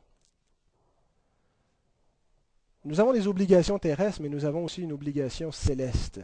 [2.85, 6.21] Nous avons des obligations terrestres, mais nous avons aussi une obligation céleste.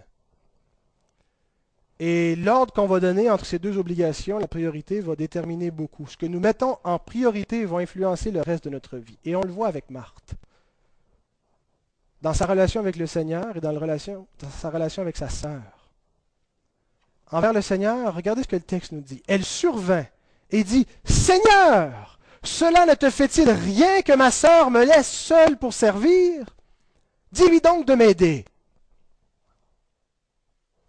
[2.01, 6.07] Et l'ordre qu'on va donner entre ces deux obligations, la priorité, va déterminer beaucoup.
[6.07, 9.18] Ce que nous mettons en priorité va influencer le reste de notre vie.
[9.24, 10.34] Et on le voit avec Marthe.
[12.20, 13.72] Dans sa relation avec le Seigneur et dans,
[14.51, 15.62] sa relation avec sa sœur.
[17.30, 19.22] Envers le Seigneur, regardez ce que le texte nous dit.
[19.28, 20.07] Elle survint
[20.51, 25.72] et dit, Seigneur, cela ne te fait-il rien que ma sœur me laisse seule pour
[25.72, 26.45] servir?
[27.32, 28.45] Dis-lui donc de m'aider.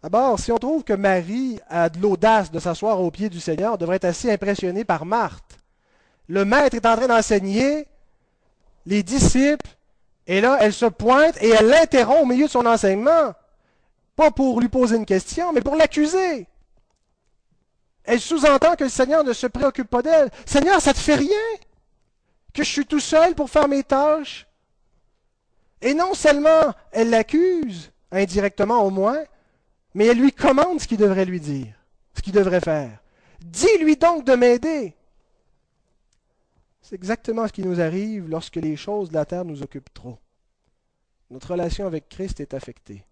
[0.04, 3.78] D'abord, si on trouve que Marie a de l'audace de s'asseoir aux pieds du Seigneur,
[3.78, 5.58] devrait être assez impressionné par Marthe.
[6.28, 7.88] Le maître est en train d'enseigner,
[8.86, 9.68] les disciples,
[10.28, 13.34] et là, elle se pointe et elle l'interrompt au milieu de son enseignement.
[14.16, 16.48] Pas pour lui poser une question, mais pour l'accuser.
[18.06, 20.30] Elle sous-entend que le Seigneur ne se préoccupe pas d'elle.
[20.46, 21.38] Seigneur, ça te fait rien
[22.54, 24.48] que je suis tout seul pour faire mes tâches?
[25.82, 29.24] Et non seulement elle l'accuse, indirectement au moins,
[29.94, 31.74] mais elle lui commande ce qu'il devrait lui dire,
[32.16, 33.00] ce qu'il devrait faire.
[33.42, 34.96] Dis-lui donc de m'aider.
[36.82, 40.20] C'est exactement ce qui nous arrive lorsque les choses de la terre nous occupent trop.
[41.32, 43.04] Notre relation avec Christ est affectée.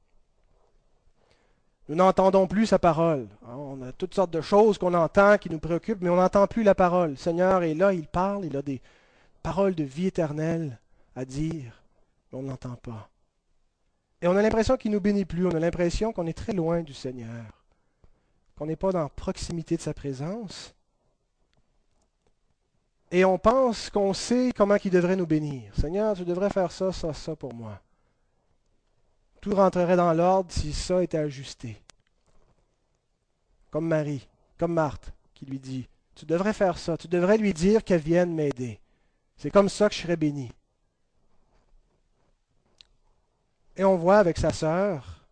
[1.90, 3.28] Nous n'entendons plus sa parole.
[3.46, 6.64] On a toutes sortes de choses qu'on entend qui nous préoccupent, mais on n'entend plus
[6.64, 7.12] la parole.
[7.12, 8.82] Le Seigneur est là, il parle, il a des
[9.42, 10.80] paroles de vie éternelle
[11.16, 11.82] à dire,
[12.32, 13.10] mais on n'entend pas.
[14.22, 15.46] Et on a l'impression qu'il ne nous bénit plus.
[15.46, 17.44] On a l'impression qu'on est très loin du Seigneur.
[18.56, 20.74] Qu'on n'est pas dans proximité de sa présence.
[23.12, 25.74] Et on pense qu'on sait comment il devrait nous bénir.
[25.78, 27.82] Seigneur, tu devrais faire ça, ça, ça pour moi.
[29.44, 31.76] Tout rentrerait dans l'ordre si ça était ajusté.
[33.72, 34.26] Comme Marie,
[34.58, 35.86] comme Marthe, qui lui dit,
[36.16, 38.80] tu devrais faire ça, tu devrais lui dire qu'elle vienne m'aider.
[39.36, 40.50] C'est comme ça que je serais béni.
[43.76, 45.26] Et on voit avec sa sœur,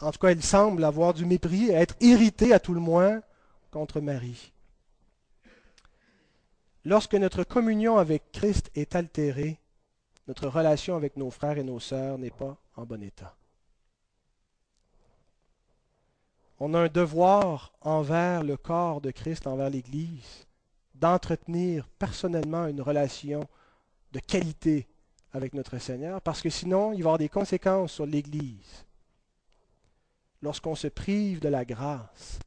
[0.00, 3.22] en tout cas, elle semble avoir du mépris, être irritée à tout le moins
[3.70, 4.52] contre Marie.
[6.84, 9.60] Lorsque notre communion avec Christ est altérée,
[10.26, 13.34] notre relation avec nos frères et nos sœurs n'est pas en bon état.
[16.60, 20.46] On a un devoir envers le corps de Christ, envers l'Église,
[20.94, 23.46] d'entretenir personnellement une relation
[24.12, 24.86] de qualité
[25.32, 28.86] avec notre Seigneur, parce que sinon, il va y avoir des conséquences sur l'Église.
[30.40, 32.38] Lorsqu'on se prive de la grâce,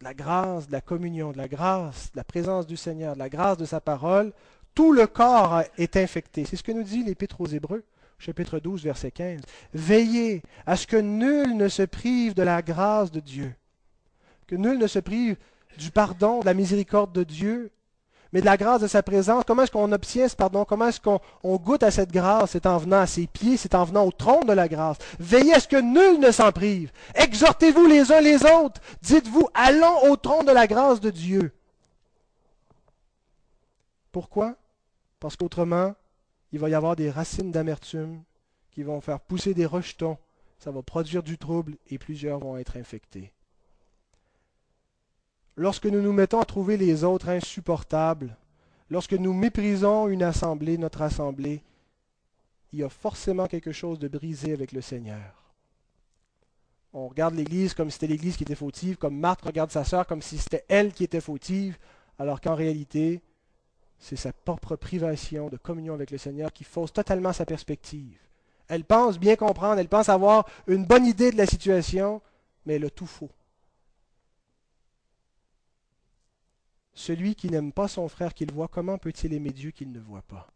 [0.00, 3.18] de la grâce de la communion, de la grâce de la présence du Seigneur, de
[3.18, 4.32] la grâce de sa parole,
[4.74, 6.44] tout le corps est infecté.
[6.44, 7.82] C'est ce que nous dit l'Épître aux Hébreux,
[8.20, 9.40] chapitre 12, verset 15.
[9.74, 13.54] Veillez à ce que nul ne se prive de la grâce de Dieu,
[14.46, 15.36] que nul ne se prive
[15.78, 17.72] du pardon, de la miséricorde de Dieu,
[18.32, 19.42] mais de la grâce de sa présence.
[19.44, 20.64] Comment est-ce qu'on obtient ce pardon?
[20.64, 21.20] Comment est-ce qu'on
[21.56, 22.50] goûte à cette grâce?
[22.50, 24.98] C'est en venant à ses pieds, c'est en venant au trône de la grâce.
[25.18, 26.92] Veillez à ce que nul ne s'en prive.
[27.14, 28.80] Exhortez-vous les uns les autres.
[29.02, 31.52] Dites-vous, allons au trône de la grâce de Dieu.
[34.12, 34.54] Pourquoi?
[35.18, 35.94] Parce qu'autrement,
[36.52, 38.22] il va y avoir des racines d'amertume
[38.70, 40.18] qui vont faire pousser des rejetons.
[40.58, 43.32] Ça va produire du trouble et plusieurs vont être infectés.
[45.56, 48.36] Lorsque nous nous mettons à trouver les autres insupportables,
[48.88, 51.62] lorsque nous méprisons une assemblée, notre assemblée,
[52.72, 55.54] il y a forcément quelque chose de brisé avec le Seigneur.
[56.92, 60.06] On regarde l'Église comme si c'était l'Église qui était fautive, comme Marthe regarde sa sœur
[60.06, 61.78] comme si c'était elle qui était fautive,
[62.18, 63.22] alors qu'en réalité,
[64.00, 68.18] c'est sa propre privation de communion avec le Seigneur qui fausse totalement sa perspective.
[68.66, 72.22] Elle pense bien comprendre, elle pense avoir une bonne idée de la situation,
[72.64, 73.30] mais elle a tout faux.
[76.94, 80.22] Celui qui n'aime pas son frère qu'il voit, comment peut-il aimer Dieu qu'il ne voit
[80.22, 80.48] pas?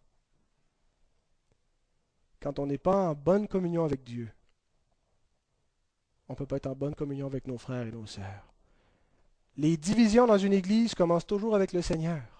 [2.40, 4.30] Quand on n'est pas en bonne communion avec Dieu,
[6.28, 8.52] on ne peut pas être en bonne communion avec nos frères et nos sœurs.
[9.56, 12.33] Les divisions dans une église commencent toujours avec le Seigneur.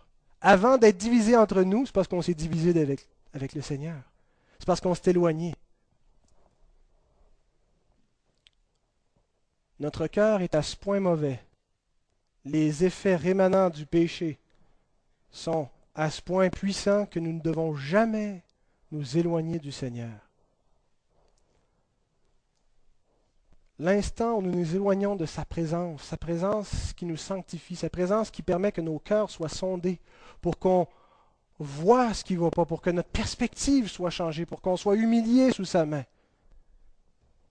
[0.46, 3.96] Avant d'être divisés entre nous, c'est parce qu'on s'est divisé avec, avec le Seigneur.
[4.58, 5.54] C'est parce qu'on s'est éloigné.
[9.80, 11.40] Notre cœur est à ce point mauvais.
[12.44, 14.38] Les effets rémanents du péché
[15.30, 18.42] sont à ce point puissants que nous ne devons jamais
[18.92, 20.23] nous éloigner du Seigneur.
[23.78, 28.30] L'instant où nous nous éloignons de sa présence, sa présence qui nous sanctifie, sa présence
[28.30, 29.98] qui permet que nos cœurs soient sondés
[30.40, 30.86] pour qu'on
[31.58, 34.94] voit ce qui ne va pas, pour que notre perspective soit changée, pour qu'on soit
[34.94, 36.04] humilié sous sa main.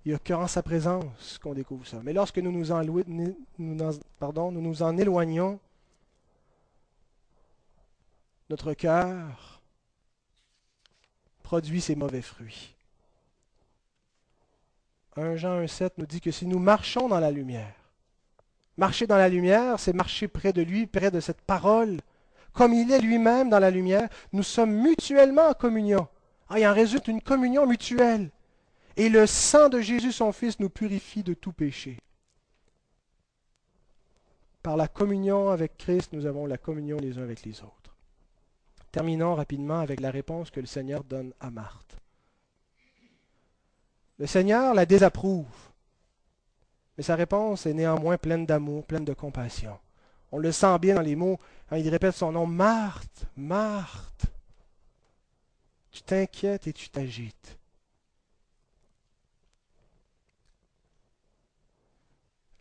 [0.05, 1.99] Il n'y a qu'en sa présence qu'on découvre ça.
[2.03, 5.59] Mais lorsque nous nous en, nous, nous en éloignons,
[8.49, 9.61] notre cœur
[11.41, 12.75] produit ses mauvais fruits.
[15.15, 17.75] 1 Jean 1,7 nous dit que si nous marchons dans la lumière,
[18.77, 21.99] marcher dans la lumière, c'est marcher près de lui, près de cette parole,
[22.53, 26.07] comme il est lui-même dans la lumière, nous sommes mutuellement en communion.
[26.49, 28.29] Ah, il en résulte une communion mutuelle.
[28.95, 31.97] Et le sang de Jésus, son Fils, nous purifie de tout péché.
[34.61, 37.95] Par la communion avec Christ, nous avons la communion les uns avec les autres.
[38.91, 41.97] Terminons rapidement avec la réponse que le Seigneur donne à Marthe.
[44.23, 45.53] Le Seigneur la désapprouve,
[46.95, 49.77] mais sa réponse est néanmoins pleine d'amour, pleine de compassion.
[50.31, 54.27] On le sent bien dans les mots quand il répète son nom, Marthe, Marthe.
[55.91, 57.57] Tu t'inquiètes et tu t'agites.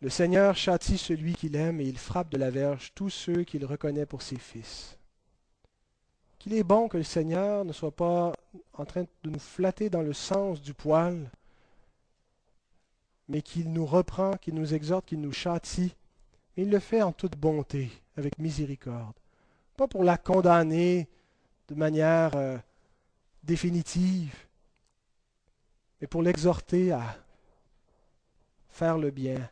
[0.01, 3.65] Le Seigneur châtie celui qu'il aime et il frappe de la verge tous ceux qu'il
[3.65, 4.97] reconnaît pour ses fils.
[6.39, 8.33] Qu'il est bon que le Seigneur ne soit pas
[8.73, 11.31] en train de nous flatter dans le sens du poil,
[13.29, 15.95] mais qu'il nous reprend, qu'il nous exhorte, qu'il nous châtie.
[16.55, 19.15] Mais il le fait en toute bonté, avec miséricorde.
[19.77, 21.07] Pas pour la condamner
[21.67, 22.57] de manière euh,
[23.43, 24.35] définitive,
[25.99, 27.17] mais pour l'exhorter à
[28.69, 29.49] faire le bien,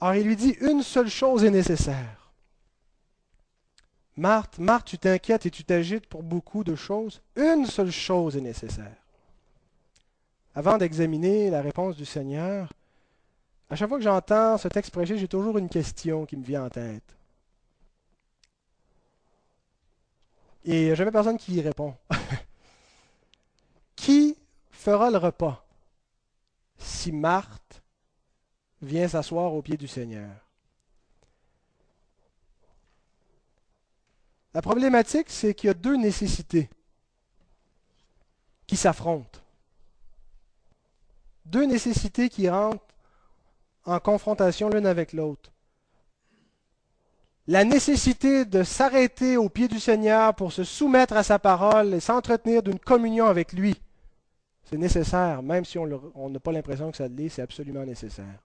[0.00, 2.32] alors il lui dit, une seule chose est nécessaire.
[4.16, 7.22] Marthe, Marthe, tu t'inquiètes et tu t'agites pour beaucoup de choses.
[7.36, 9.01] Une seule chose est nécessaire.
[10.54, 12.72] Avant d'examiner la réponse du Seigneur,
[13.70, 16.64] à chaque fois que j'entends ce texte prêché, j'ai toujours une question qui me vient
[16.64, 17.16] en tête.
[20.64, 21.96] Et jamais personne qui y répond.
[23.96, 24.36] qui
[24.70, 25.66] fera le repas
[26.76, 27.82] si Marthe
[28.82, 30.30] vient s'asseoir au pied du Seigneur?
[34.54, 36.68] La problématique, c'est qu'il y a deux nécessités
[38.66, 39.41] qui s'affrontent.
[41.44, 42.84] Deux nécessités qui rentrent
[43.84, 45.50] en confrontation l'une avec l'autre.
[47.48, 52.00] La nécessité de s'arrêter au pied du Seigneur pour se soumettre à sa parole et
[52.00, 53.74] s'entretenir d'une communion avec lui.
[54.64, 58.38] C'est nécessaire, même si on n'a pas l'impression que ça l'est, c'est absolument nécessaire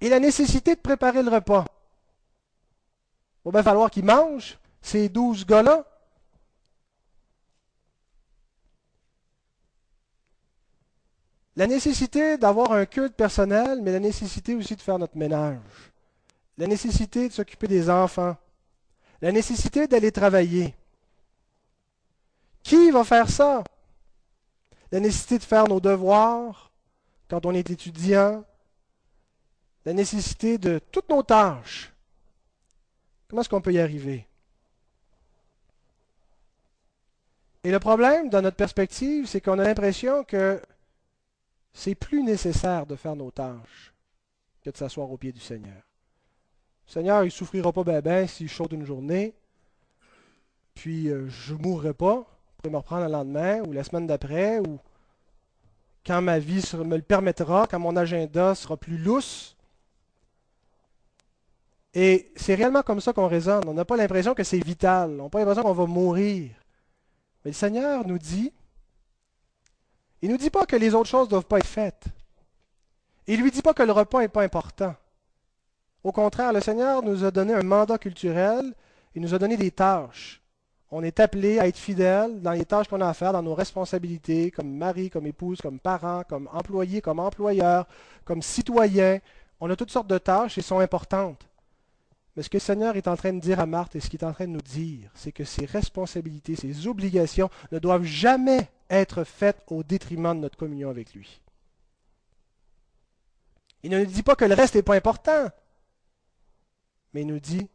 [0.00, 1.64] et la nécessité de préparer le repas.
[3.44, 5.84] Il va falloir qu'ils mangent, ces douze gars-là.
[11.56, 15.58] La nécessité d'avoir un culte personnel, mais la nécessité aussi de faire notre ménage.
[16.58, 18.36] La nécessité de s'occuper des enfants.
[19.22, 20.74] La nécessité d'aller travailler.
[22.62, 23.64] Qui va faire ça?
[24.92, 26.70] La nécessité de faire nos devoirs
[27.28, 28.44] quand on est étudiant,
[29.84, 31.92] la nécessité de toutes nos tâches.
[33.28, 34.26] Comment est-ce qu'on peut y arriver?
[37.64, 40.60] Et le problème, dans notre perspective, c'est qu'on a l'impression que
[41.76, 43.92] c'est plus nécessaire de faire nos tâches
[44.64, 45.82] que de s'asseoir au pied du Seigneur.
[46.86, 49.34] Le Seigneur, il ne souffrira pas bien ben s'il chaude une journée,
[50.74, 54.06] puis euh, je ne mourrai pas, je pourrais me reprendre le lendemain ou la semaine
[54.06, 54.78] d'après, ou
[56.06, 59.54] quand ma vie me le permettra, quand mon agenda sera plus lousse,
[61.92, 63.64] et c'est réellement comme ça qu'on raisonne.
[63.66, 65.18] On n'a pas l'impression que c'est vital.
[65.18, 66.50] On n'a pas l'impression qu'on va mourir.
[67.42, 68.52] Mais le Seigneur nous dit,
[70.22, 72.04] il ne nous dit pas que les autres choses ne doivent pas être faites.
[73.26, 74.94] Il ne lui dit pas que le repas n'est pas important.
[76.04, 78.72] Au contraire, le Seigneur nous a donné un mandat culturel,
[79.14, 80.40] il nous a donné des tâches.
[80.90, 83.54] On est appelé à être fidèle dans les tâches qu'on a à faire, dans nos
[83.54, 87.86] responsabilités, comme mari, comme épouse, comme parent, comme employé, comme employeur,
[88.24, 89.18] comme citoyen.
[89.58, 91.44] On a toutes sortes de tâches et sont importantes.
[92.36, 94.20] Mais ce que le Seigneur est en train de dire à Marthe et ce qu'il
[94.20, 98.68] est en train de nous dire, c'est que ses responsabilités, ses obligations ne doivent jamais
[98.90, 101.40] être faites au détriment de notre communion avec lui.
[103.82, 105.48] Il ne nous dit pas que le reste n'est pas important,
[107.14, 107.68] mais il nous dit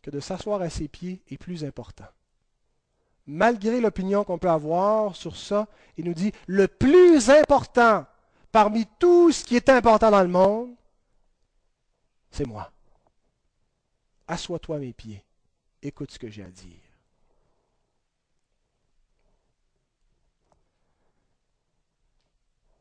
[0.00, 2.06] que de s'asseoir à ses pieds est plus important.
[3.26, 5.66] Malgré l'opinion qu'on peut avoir sur ça,
[5.98, 8.06] il nous dit le plus important
[8.50, 10.70] parmi tout ce qui est important dans le monde,
[12.30, 12.70] c'est moi.
[14.28, 15.24] Assois-toi mes pieds.
[15.82, 16.80] Écoute ce que j'ai à dire.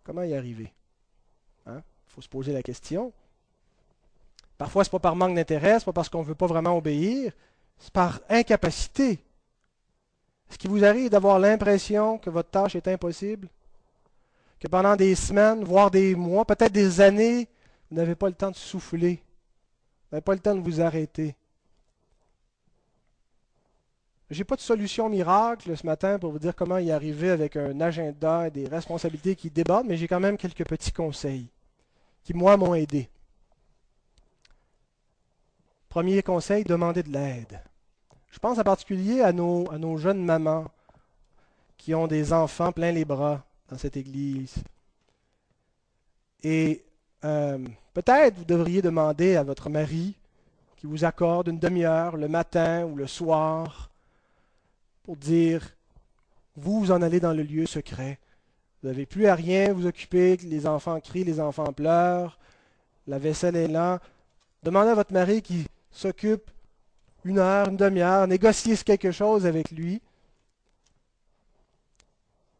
[0.03, 0.71] Comment y arriver?
[1.65, 1.83] Il hein?
[2.07, 3.11] faut se poser la question.
[4.57, 6.77] Parfois, ce n'est pas par manque d'intérêt, ce pas parce qu'on ne veut pas vraiment
[6.77, 7.33] obéir,
[7.77, 9.19] c'est par incapacité.
[10.49, 13.49] Est-ce qu'il vous arrive d'avoir l'impression que votre tâche est impossible?
[14.59, 17.49] Que pendant des semaines, voire des mois, peut-être des années,
[17.89, 19.21] vous n'avez pas le temps de souffler?
[20.15, 21.35] N'avez pas le temps de vous arrêter.
[24.29, 27.57] Je n'ai pas de solution miracle ce matin pour vous dire comment y arriver avec
[27.57, 31.49] un agenda et des responsabilités qui débordent, mais j'ai quand même quelques petits conseils
[32.23, 33.09] qui, moi, m'ont aidé.
[35.89, 37.59] Premier conseil, demandez de l'aide.
[38.31, 40.71] Je pense en particulier à nos, à nos jeunes mamans
[41.75, 44.55] qui ont des enfants plein les bras dans cette église.
[46.41, 46.85] Et
[47.25, 47.57] euh,
[47.95, 50.13] peut-être vous devriez demander à votre mari
[50.75, 53.89] qui vous accorde une demi-heure le matin ou le soir
[55.03, 55.73] pour dire,
[56.57, 58.19] vous, vous en allez dans le lieu secret.
[58.83, 62.37] Vous n'avez plus à rien vous occuper, les enfants crient, les enfants pleurent,
[63.07, 64.01] la vaisselle est là.
[64.61, 66.51] Demandez à votre mari qui s'occupe
[67.23, 70.01] une heure, une demi-heure, négocier quelque chose avec lui.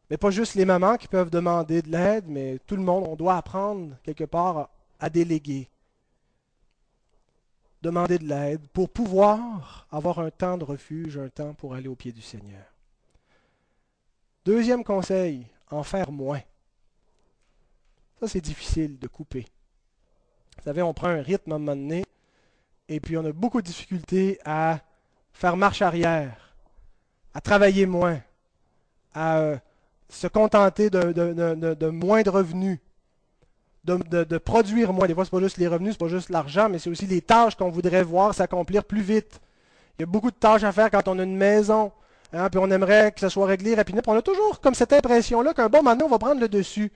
[0.10, 3.16] Mais pas juste les mamans qui peuvent demander de l'aide, mais tout le monde, on
[3.18, 4.70] doit apprendre quelque part
[5.00, 5.70] à déléguer
[7.86, 11.96] demander de l'aide pour pouvoir avoir un temps de refuge, un temps pour aller au
[11.96, 12.66] pied du Seigneur.
[14.44, 16.42] Deuxième conseil, en faire moins.
[18.20, 19.46] Ça, c'est difficile de couper.
[20.58, 22.06] Vous savez, on prend un rythme à un moment donné,
[22.90, 24.80] et puis on a beaucoup de difficultés à
[25.32, 26.56] faire marche arrière,
[27.36, 28.20] à travailler moins,
[29.14, 29.58] à euh,
[30.10, 32.24] se contenter de, de moins
[33.86, 35.08] de produire moins.
[35.08, 36.90] Des fois, ce n'est pas juste les revenus, ce n'est pas juste l'argent, mais c'est
[36.90, 39.40] aussi les tâches qu'on voudrait voir s'accomplir plus vite.
[39.98, 41.92] Il y a beaucoup de tâches à faire quand on a une maison,
[42.34, 44.02] hein, puis on aimerait que ça soit réglé rapidement.
[44.08, 46.92] on a toujours comme cette impression-là qu'un bon moment, on va prendre le dessus.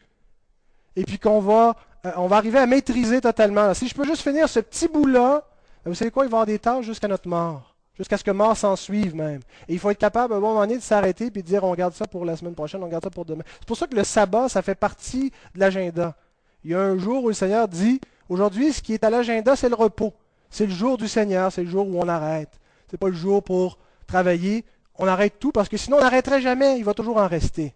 [0.95, 1.75] Et puis qu'on va,
[2.05, 3.73] euh, on va arriver à maîtriser totalement.
[3.73, 5.45] Si je peux juste finir ce petit bout-là,
[5.85, 7.73] vous savez quoi, il va y avoir des tâches jusqu'à notre mort.
[7.97, 9.41] Jusqu'à ce que mort s'en suive même.
[9.67, 11.73] Et il faut être capable, à un moment donné, de s'arrêter et de dire on
[11.73, 13.43] garde ça pour la semaine prochaine, on garde ça pour demain.
[13.59, 16.15] C'est pour ça que le sabbat, ça fait partie de l'agenda.
[16.63, 19.55] Il y a un jour où le Seigneur dit, aujourd'hui, ce qui est à l'agenda,
[19.55, 20.13] c'est le repos.
[20.49, 22.59] C'est le jour du Seigneur, c'est le jour où on arrête.
[22.87, 24.65] Ce n'est pas le jour pour travailler.
[24.95, 27.73] On arrête tout parce que sinon on n'arrêterait jamais, il va toujours en rester.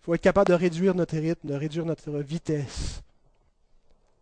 [0.00, 3.02] Il faut être capable de réduire notre rythme, de réduire notre vitesse.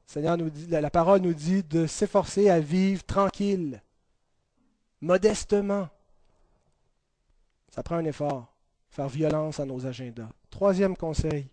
[0.07, 0.37] Seigneur
[0.69, 3.81] la parole nous dit de s'efforcer à vivre tranquille,
[5.01, 5.89] modestement.
[7.71, 8.53] Ça prend un effort,
[8.91, 10.29] faire violence à nos agendas.
[10.51, 11.47] Troisième conseil,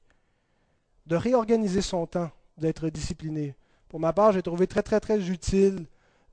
[1.07, 3.55] de réorganiser son temps, d'être discipliné.
[3.89, 5.85] Pour ma part, j'ai trouvé très, très, très utile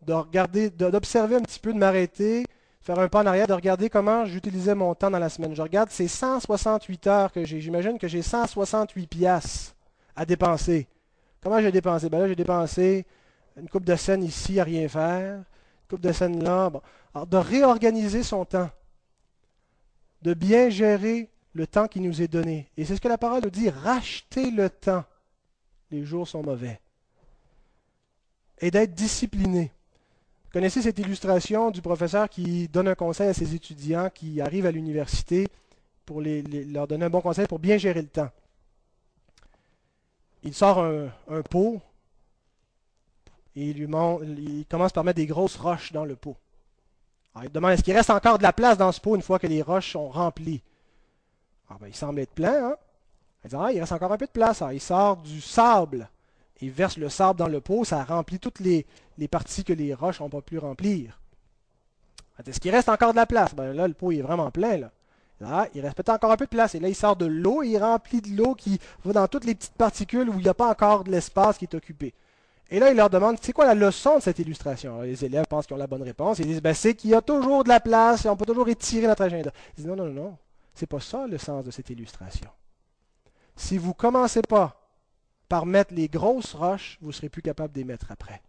[0.03, 2.45] de regarder, d'observer un petit peu, de m'arrêter,
[2.81, 5.55] faire un pas en arrière, de regarder comment j'utilisais mon temps dans la semaine.
[5.55, 7.61] Je regarde ces 168 heures que j'ai.
[7.61, 9.75] J'imagine que j'ai 168 piastres
[10.17, 10.89] à dépenser.
[11.41, 12.09] Comment j'ai dépensé?
[12.11, 13.07] Ben là, j'ai dépensé
[13.57, 16.71] une coupe de scène ici à rien faire, une coupe de scène là.
[17.15, 18.71] Alors, de réorganiser son temps,
[20.23, 22.69] de bien gérer le temps qui nous est donné.
[22.77, 25.05] Et c'est ce que la parole nous dit, racheter le temps.
[25.91, 26.81] Les jours sont mauvais.
[28.61, 29.73] Et d'être discipliné.
[30.45, 34.67] Vous connaissez cette illustration du professeur qui donne un conseil à ses étudiants qui arrivent
[34.67, 35.49] à l'université
[36.05, 38.31] pour leur donner un bon conseil pour bien gérer le temps.
[40.43, 41.81] Il sort un, pot
[43.57, 46.37] et il commence par mettre des grosses roches dans le pot.
[47.43, 49.47] il demande est-ce qu'il reste encore de la place dans ce pot une fois que
[49.47, 50.63] les roches sont remplies?
[51.71, 52.71] Ah, ben, il semble être plein.
[52.71, 52.77] Hein?
[53.45, 54.63] Il ah, il reste encore un peu de place.
[54.73, 56.09] il sort du sable.
[56.61, 57.85] Il verse le sable dans le pot.
[57.85, 58.87] Ça remplit toutes les,
[59.31, 61.21] parties que les roches n'ont pas pu remplir.
[62.47, 63.55] Est-ce qu'il reste encore de la place?
[63.55, 64.77] Ben, là, le pot est vraiment plein.
[64.77, 64.91] Là.
[65.41, 66.75] Là, il reste peut-être encore un peu de place.
[66.75, 69.45] Et là, il sort de l'eau et il remplit de l'eau qui va dans toutes
[69.45, 72.15] les petites particules où il n'y a pas encore de l'espace qui est occupé.
[72.71, 75.03] Et là, il leur demande, c'est quoi la leçon de cette illustration?
[75.03, 76.39] les élèves pensent qu'ils ont la bonne réponse.
[76.39, 78.69] Ils disent, ben, c'est qu'il y a toujours de la place et on peut toujours
[78.69, 79.51] étirer notre agenda.
[79.73, 80.37] Ils disent, non, non, non.
[80.81, 82.51] N'est pas ça le sens de cette illustration.
[83.57, 84.81] Si vous ne commencez pas
[85.49, 88.43] par mettre les grosses roches, vous ne serez plus capable les mettre après.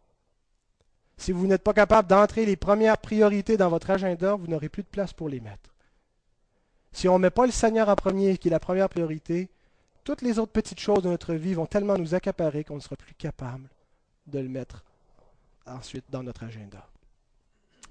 [1.17, 4.83] Si vous n'êtes pas capable d'entrer les premières priorités dans votre agenda, vous n'aurez plus
[4.83, 5.73] de place pour les mettre.
[6.91, 9.49] Si on ne met pas le Seigneur en premier, qui est la première priorité,
[10.03, 12.95] toutes les autres petites choses de notre vie vont tellement nous accaparer qu'on ne sera
[12.95, 13.69] plus capable
[14.27, 14.83] de le mettre
[15.65, 16.87] ensuite dans notre agenda.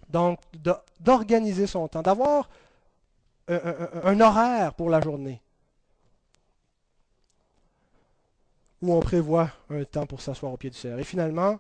[0.09, 0.39] Donc,
[1.01, 2.49] d'organiser son temps, d'avoir
[3.49, 5.41] un, horaire pour la journée.
[8.83, 10.99] où on prévoit un temps pour s'asseoir au pied du Seigneur.
[10.99, 11.59] Et finalement,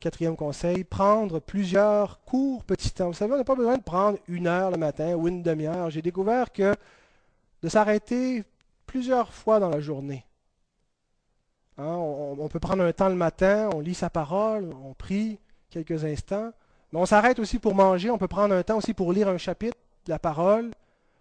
[0.00, 3.08] quatrième conseil, prendre plusieurs courts petits temps.
[3.08, 5.90] Vous savez, on n'a pas besoin de prendre une heure le matin ou une demi-heure.
[5.90, 6.74] J'ai découvert que
[7.62, 8.42] de s'arrêter
[8.86, 10.24] plusieurs fois dans la journée.
[11.78, 15.38] Hein, on, peut prendre un temps le matin, on lit sa parole, on prie
[15.68, 16.52] quelques instants,
[16.90, 19.36] mais on s'arrête aussi pour manger, on peut prendre un temps aussi pour lire un
[19.36, 20.70] chapitre de la parole,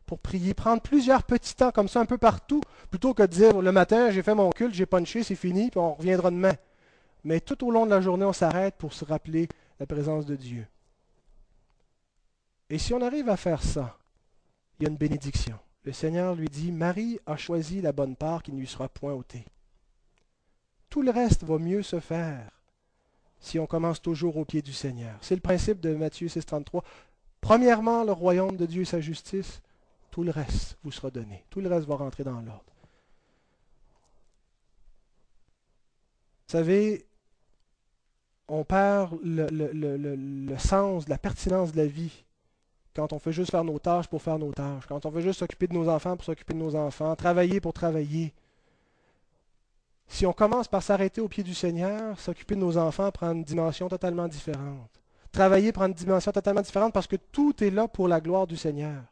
[0.05, 3.61] pour prier, prendre plusieurs petits temps comme ça un peu partout, plutôt que de dire
[3.61, 6.55] le matin j'ai fait mon culte, j'ai punché, c'est fini, puis on reviendra demain.
[7.23, 9.47] Mais tout au long de la journée, on s'arrête pour se rappeler
[9.79, 10.67] la présence de Dieu.
[12.69, 13.97] Et si on arrive à faire ça,
[14.79, 15.57] il y a une bénédiction.
[15.83, 19.13] Le Seigneur lui dit, Marie a choisi la bonne part qui ne lui sera point
[19.13, 19.45] ôtée.
[20.89, 22.49] Tout le reste va mieux se faire
[23.39, 25.15] si on commence toujours au pied du Seigneur.
[25.21, 26.81] C'est le principe de Matthieu 6,33.
[27.41, 29.61] Premièrement, le royaume de Dieu et sa justice,
[30.15, 31.43] tout le reste vous sera donné.
[31.49, 32.63] Tout le reste va rentrer dans l'ordre.
[36.47, 37.05] Vous savez,
[38.47, 42.23] on perd le, sens, la pertinence de la vie
[42.95, 45.39] quand on fait juste faire nos tâches pour faire nos tâches, quand on veut juste
[45.39, 48.33] s'occuper de nos enfants pour s'occuper de nos enfants, travailler pour travailler.
[50.07, 53.43] Si on commence par s'arrêter au pied du Seigneur, s'occuper de nos enfants prend une
[53.43, 55.01] dimension totalement différente.
[55.33, 58.55] Travailler prend une dimension totalement différente parce que tout est là pour la gloire du
[58.55, 59.03] Seigneur.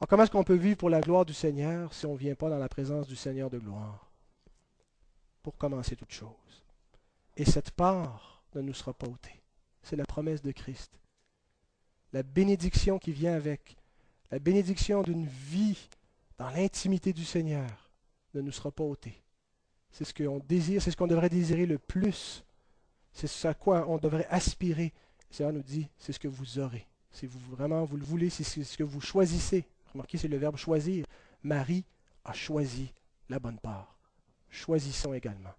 [0.00, 2.34] Alors comment est-ce qu'on peut vivre pour la gloire du Seigneur si on ne vient
[2.34, 4.10] pas dans la présence du Seigneur de gloire?
[5.42, 6.64] Pour commencer toute chose.
[7.36, 9.42] Et cette part ne nous sera pas ôtée.
[9.82, 10.90] C'est la promesse de Christ.
[12.14, 13.76] La bénédiction qui vient avec,
[14.30, 15.90] la bénédiction d'une vie
[16.38, 17.90] dans l'intimité du Seigneur
[18.32, 19.20] ne nous sera pas ôtée.
[19.92, 22.42] C'est ce qu'on désire, c'est ce qu'on devrait désirer le plus.
[23.12, 24.94] C'est ce à quoi on devrait aspirer.
[25.28, 26.86] Le Seigneur nous dit, c'est ce que vous aurez.
[27.12, 29.66] Si vous vraiment vous le voulez, c'est ce que vous choisissez.
[29.92, 31.04] Remarquez, c'est le verbe choisir.
[31.42, 31.84] Marie
[32.24, 32.92] a choisi
[33.28, 33.96] la bonne part.
[34.50, 35.54] Choisissons également.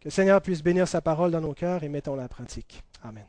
[0.00, 2.82] Que le Seigneur puisse bénir sa parole dans nos cœurs et mettons-la en pratique.
[3.02, 3.26] Amen.